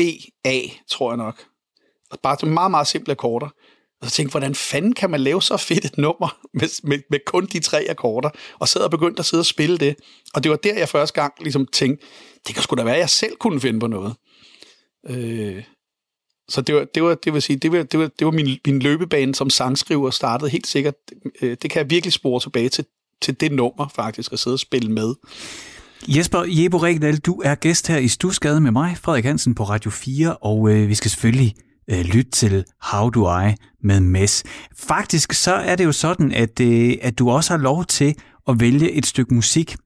[0.44, 1.44] A, tror jeg nok.
[2.10, 3.48] Og bare så meget, meget simple akkorder.
[4.00, 7.18] Og så tænkte hvordan fanden kan man lave så fedt et nummer med, med, med
[7.26, 8.30] kun de tre akkorder?
[8.58, 9.96] Og sad og begyndte at sidde og spille det.
[10.34, 12.06] Og det var der, jeg første gang ligesom tænkte,
[12.46, 14.14] det kan sgu da være, at jeg selv kunne finde på noget.
[15.08, 15.64] Øh,
[16.48, 18.58] så det var, det var, det vil sige, det var, det var, det var min,
[18.66, 20.94] min løbebane som sangskriver startede helt sikkert.
[21.42, 22.84] Øh, det kan jeg virkelig spore tilbage til,
[23.24, 25.14] til det nummer faktisk, at sidde og spille med.
[26.08, 29.90] Jesper Jebo Regnal, du er gæst her i Stusgade med mig, Frederik Hansen på Radio
[29.90, 31.54] 4, og øh, vi skal selvfølgelig
[31.90, 34.44] øh, lytte til How Do I med Mess.
[34.78, 38.14] Faktisk så er det jo sådan, at, øh, at du også har lov til
[38.48, 39.76] at vælge et stykke musik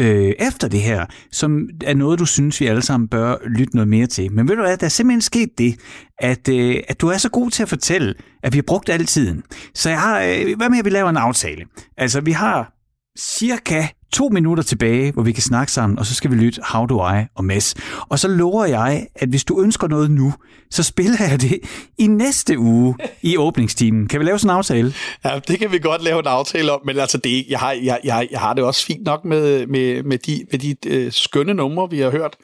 [0.00, 3.88] øh, efter det her, som er noget, du synes, vi alle sammen bør lytte noget
[3.88, 4.32] mere til.
[4.32, 5.76] Men ved du hvad, der er simpelthen sket det,
[6.18, 9.06] at, øh, at du er så god til at fortælle, at vi har brugt al
[9.06, 9.42] tiden.
[9.74, 11.64] Så jeg har, øh, hvad med, at vi laver en aftale?
[11.96, 12.75] Altså, vi har
[13.18, 16.86] cirka to minutter tilbage, hvor vi kan snakke sammen, og så skal vi lytte How
[16.86, 17.74] Do I og Mess.
[18.08, 20.34] Og så lover jeg, at hvis du ønsker noget nu,
[20.70, 21.60] så spiller jeg det
[21.98, 24.08] i næste uge i åbningstimen.
[24.08, 24.94] Kan vi lave sådan en aftale?
[25.24, 28.00] Ja, det kan vi godt lave en aftale om, men altså det, jeg, har, jeg,
[28.04, 31.54] jeg, jeg har det også fint nok med, med, med de, med de øh, skønne
[31.54, 32.36] numre, vi har hørt.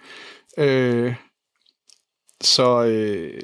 [0.59, 1.15] Øh,
[2.41, 3.43] så øh,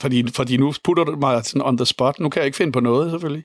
[0.00, 2.20] fordi, fordi nu putter du mig sådan on the spot.
[2.20, 3.44] Nu kan jeg ikke finde på noget, selvfølgelig.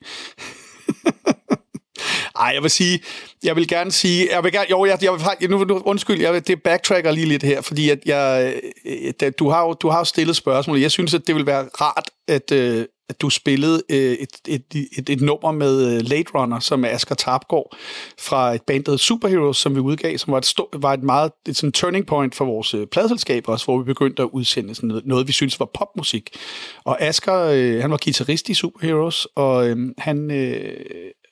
[2.38, 3.00] Ej, jeg vil sige,
[3.44, 6.48] jeg vil gerne sige, jeg vil gerne, jo, jeg, jeg vil, nu, nu, undskyld, jeg
[6.48, 10.04] det backtracker lige lidt her, fordi at jeg, øh, at du har jo du har
[10.04, 10.78] stillet spørgsmål.
[10.78, 14.88] Jeg synes, at det vil være rart, at, øh, at du spillede øh, et, et,
[14.98, 17.76] et, et nummer med øh, Late Runner, som er Asger Tarpgaard,
[18.18, 21.32] fra et band, der Superheroes, som vi udgav, som var et, stå, var et meget
[21.48, 24.88] et sådan turning point for vores øh, pladselskab også, hvor vi begyndte at udsende sådan
[24.88, 26.30] noget, noget vi synes var popmusik.
[26.84, 30.30] Og Asger, øh, han var guitarist i Superheroes, og øh, han...
[30.30, 30.84] Øh,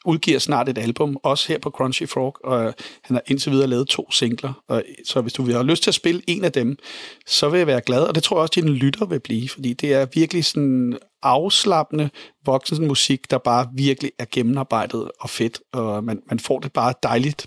[0.07, 3.89] udgiver snart et album, også her på Crunchy Frog, og han har indtil videre lavet
[3.89, 4.63] to singler.
[4.69, 6.79] Og, så hvis du vil have lyst til at spille en af dem,
[7.27, 9.49] så vil jeg være glad, og det tror jeg også, at dine lytter vil blive,
[9.49, 12.11] fordi det er virkelig sådan afslappende
[12.47, 16.95] voksen musik, der bare virkelig er gennemarbejdet og fedt, og man, man får det bare
[17.03, 17.47] dejligt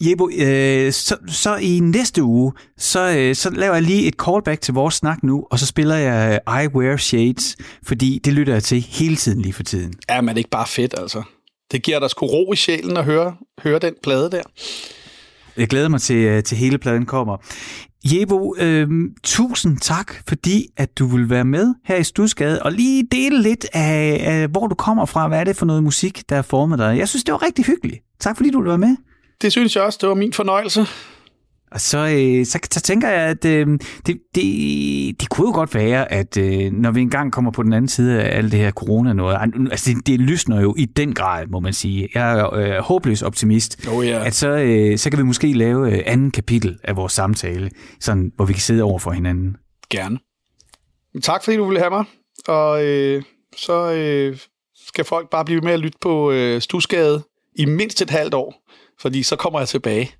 [0.00, 4.60] Jebo, øh, så, så i næste uge, så, øh, så laver jeg lige et callback
[4.60, 8.62] til vores snak nu, og så spiller jeg I Wear Shades, fordi det lytter jeg
[8.62, 9.94] til hele tiden lige for tiden.
[10.10, 11.22] Ja, men det er ikke bare fedt, altså
[11.72, 14.42] det giver dig sgu ro i sjælen at høre, høre den plade der.
[15.56, 17.36] Jeg glæder mig til, øh, til hele pladen kommer.
[18.12, 18.88] Jebo, øh,
[19.22, 23.66] tusind tak, fordi at du vil være med her i Stusgade og lige dele lidt
[23.72, 25.28] af, af, hvor du kommer fra.
[25.28, 26.98] Hvad er det for noget musik, der er formet dig?
[26.98, 28.02] Jeg synes, det var rigtig hyggeligt.
[28.20, 28.96] Tak, fordi du vil være med.
[29.42, 29.98] Det synes jeg også.
[30.00, 30.86] Det var min fornøjelse.
[31.74, 33.66] Og så, øh, så, så tænker jeg, at øh,
[34.06, 37.72] det, det, det kunne jo godt være, at øh, når vi engang kommer på den
[37.72, 39.38] anden side af alt det her corona noget,
[39.70, 42.08] altså det, det lysner jo i den grad, må man sige.
[42.14, 44.26] Jeg er øh, håbløs optimist, oh, yeah.
[44.26, 47.70] at så, øh, så kan vi måske lave øh, anden kapitel af vores samtale,
[48.00, 49.56] sådan, hvor vi kan sidde over for hinanden.
[49.90, 50.18] Gerne.
[51.22, 52.04] Tak fordi du ville have mig,
[52.48, 53.22] og øh,
[53.56, 54.38] så øh,
[54.88, 57.22] skal folk bare blive med at lytte på øh, Stusgade
[57.56, 58.54] i mindst et halvt år,
[59.00, 60.10] fordi så kommer jeg tilbage.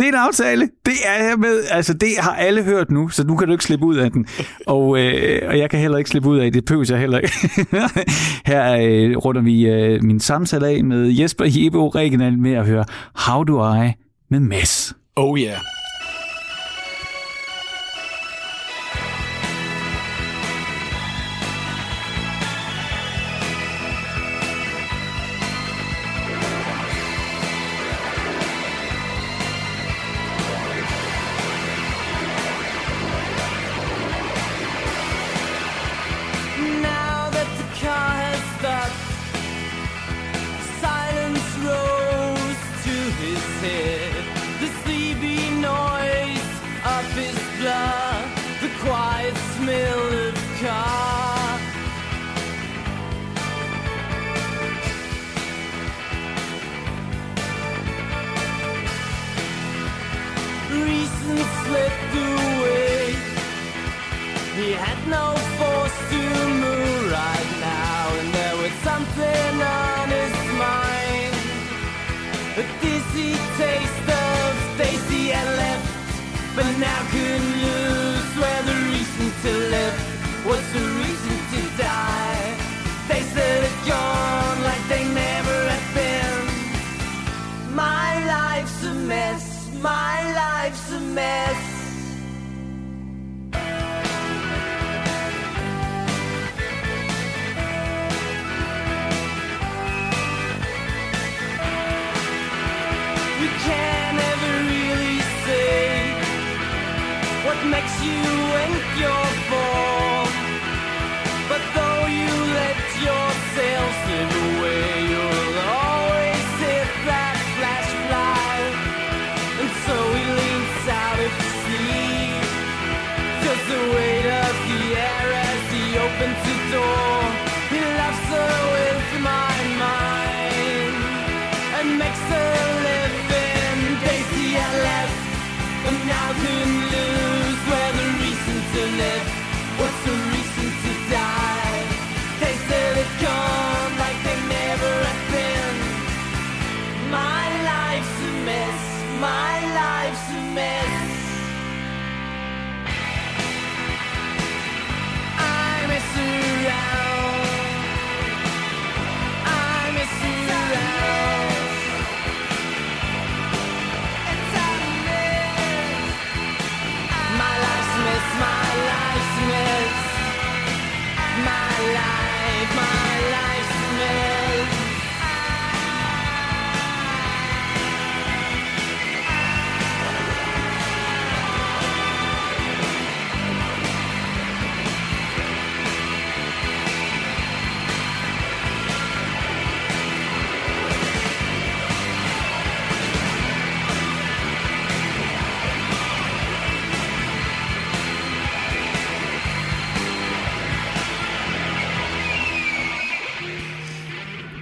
[0.00, 0.68] Det er en aftale.
[0.86, 1.64] Det er jeg med.
[1.70, 4.26] Altså, det har alle hørt nu, så nu kan du ikke slippe ud af den.
[4.66, 6.64] Og, øh, og jeg kan heller ikke slippe ud af det.
[6.64, 7.32] Pøs jeg heller ikke.
[8.50, 12.84] Her øh, runder vi øh, min samtale af med Jesper Jebo Regional med at høre
[13.14, 13.92] How Do I
[14.30, 14.94] med Mads.
[15.16, 15.56] Oh yeah.
[62.12, 62.26] the
[62.62, 63.16] way.
[64.56, 65.39] He had no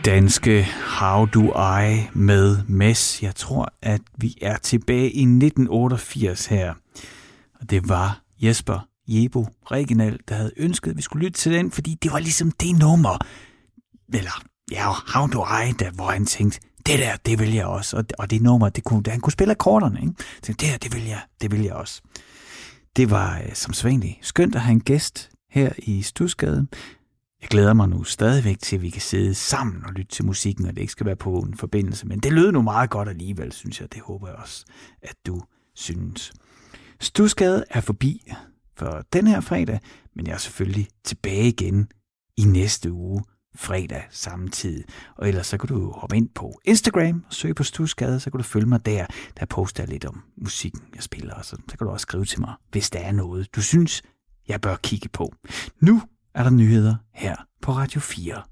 [0.08, 0.62] danske
[0.98, 1.42] How Do
[1.80, 3.22] I med Mess.
[3.22, 6.74] Jeg tror, at vi er tilbage i 1988 her.
[7.60, 11.70] Og det var Jesper Jebo Regional, der havde ønsket, at vi skulle lytte til den,
[11.70, 13.18] fordi det var ligesom det nummer.
[14.14, 17.96] Eller, ja, How Do I, der, hvor han tænkte, det der, det vil jeg også.
[17.96, 20.12] Og, og det nummer, det kunne, han kunne spille akkorderne, ikke?
[20.18, 22.02] Så tænkte, det her, det vil jeg, det vil jeg også.
[22.96, 26.66] Det var øh, som sædvanligt skønt at have en gæst her i Stusgade.
[27.42, 30.66] Jeg glæder mig nu stadigvæk til, at vi kan sidde sammen og lytte til musikken,
[30.66, 32.06] og det ikke skal være på en forbindelse.
[32.06, 33.92] Men det lød nu meget godt alligevel, synes jeg.
[33.92, 34.64] Det håber jeg også,
[35.02, 35.42] at du
[35.74, 36.32] synes.
[37.00, 38.32] Stusgade er forbi
[38.76, 39.80] for den her fredag,
[40.16, 41.88] men jeg er selvfølgelig tilbage igen
[42.36, 43.24] i næste uge,
[43.56, 44.84] fredag samme tid.
[45.16, 48.38] Og ellers så kan du hoppe ind på Instagram og søge på Stusgade, så kan
[48.38, 49.06] du følge mig der.
[49.40, 52.24] Der poster jeg lidt om musikken, jeg spiller, og så, så kan du også skrive
[52.24, 54.02] til mig, hvis der er noget, du synes,
[54.48, 55.32] jeg bør kigge på.
[55.80, 56.02] Nu
[56.38, 58.42] er der nyheder her på Radio 4.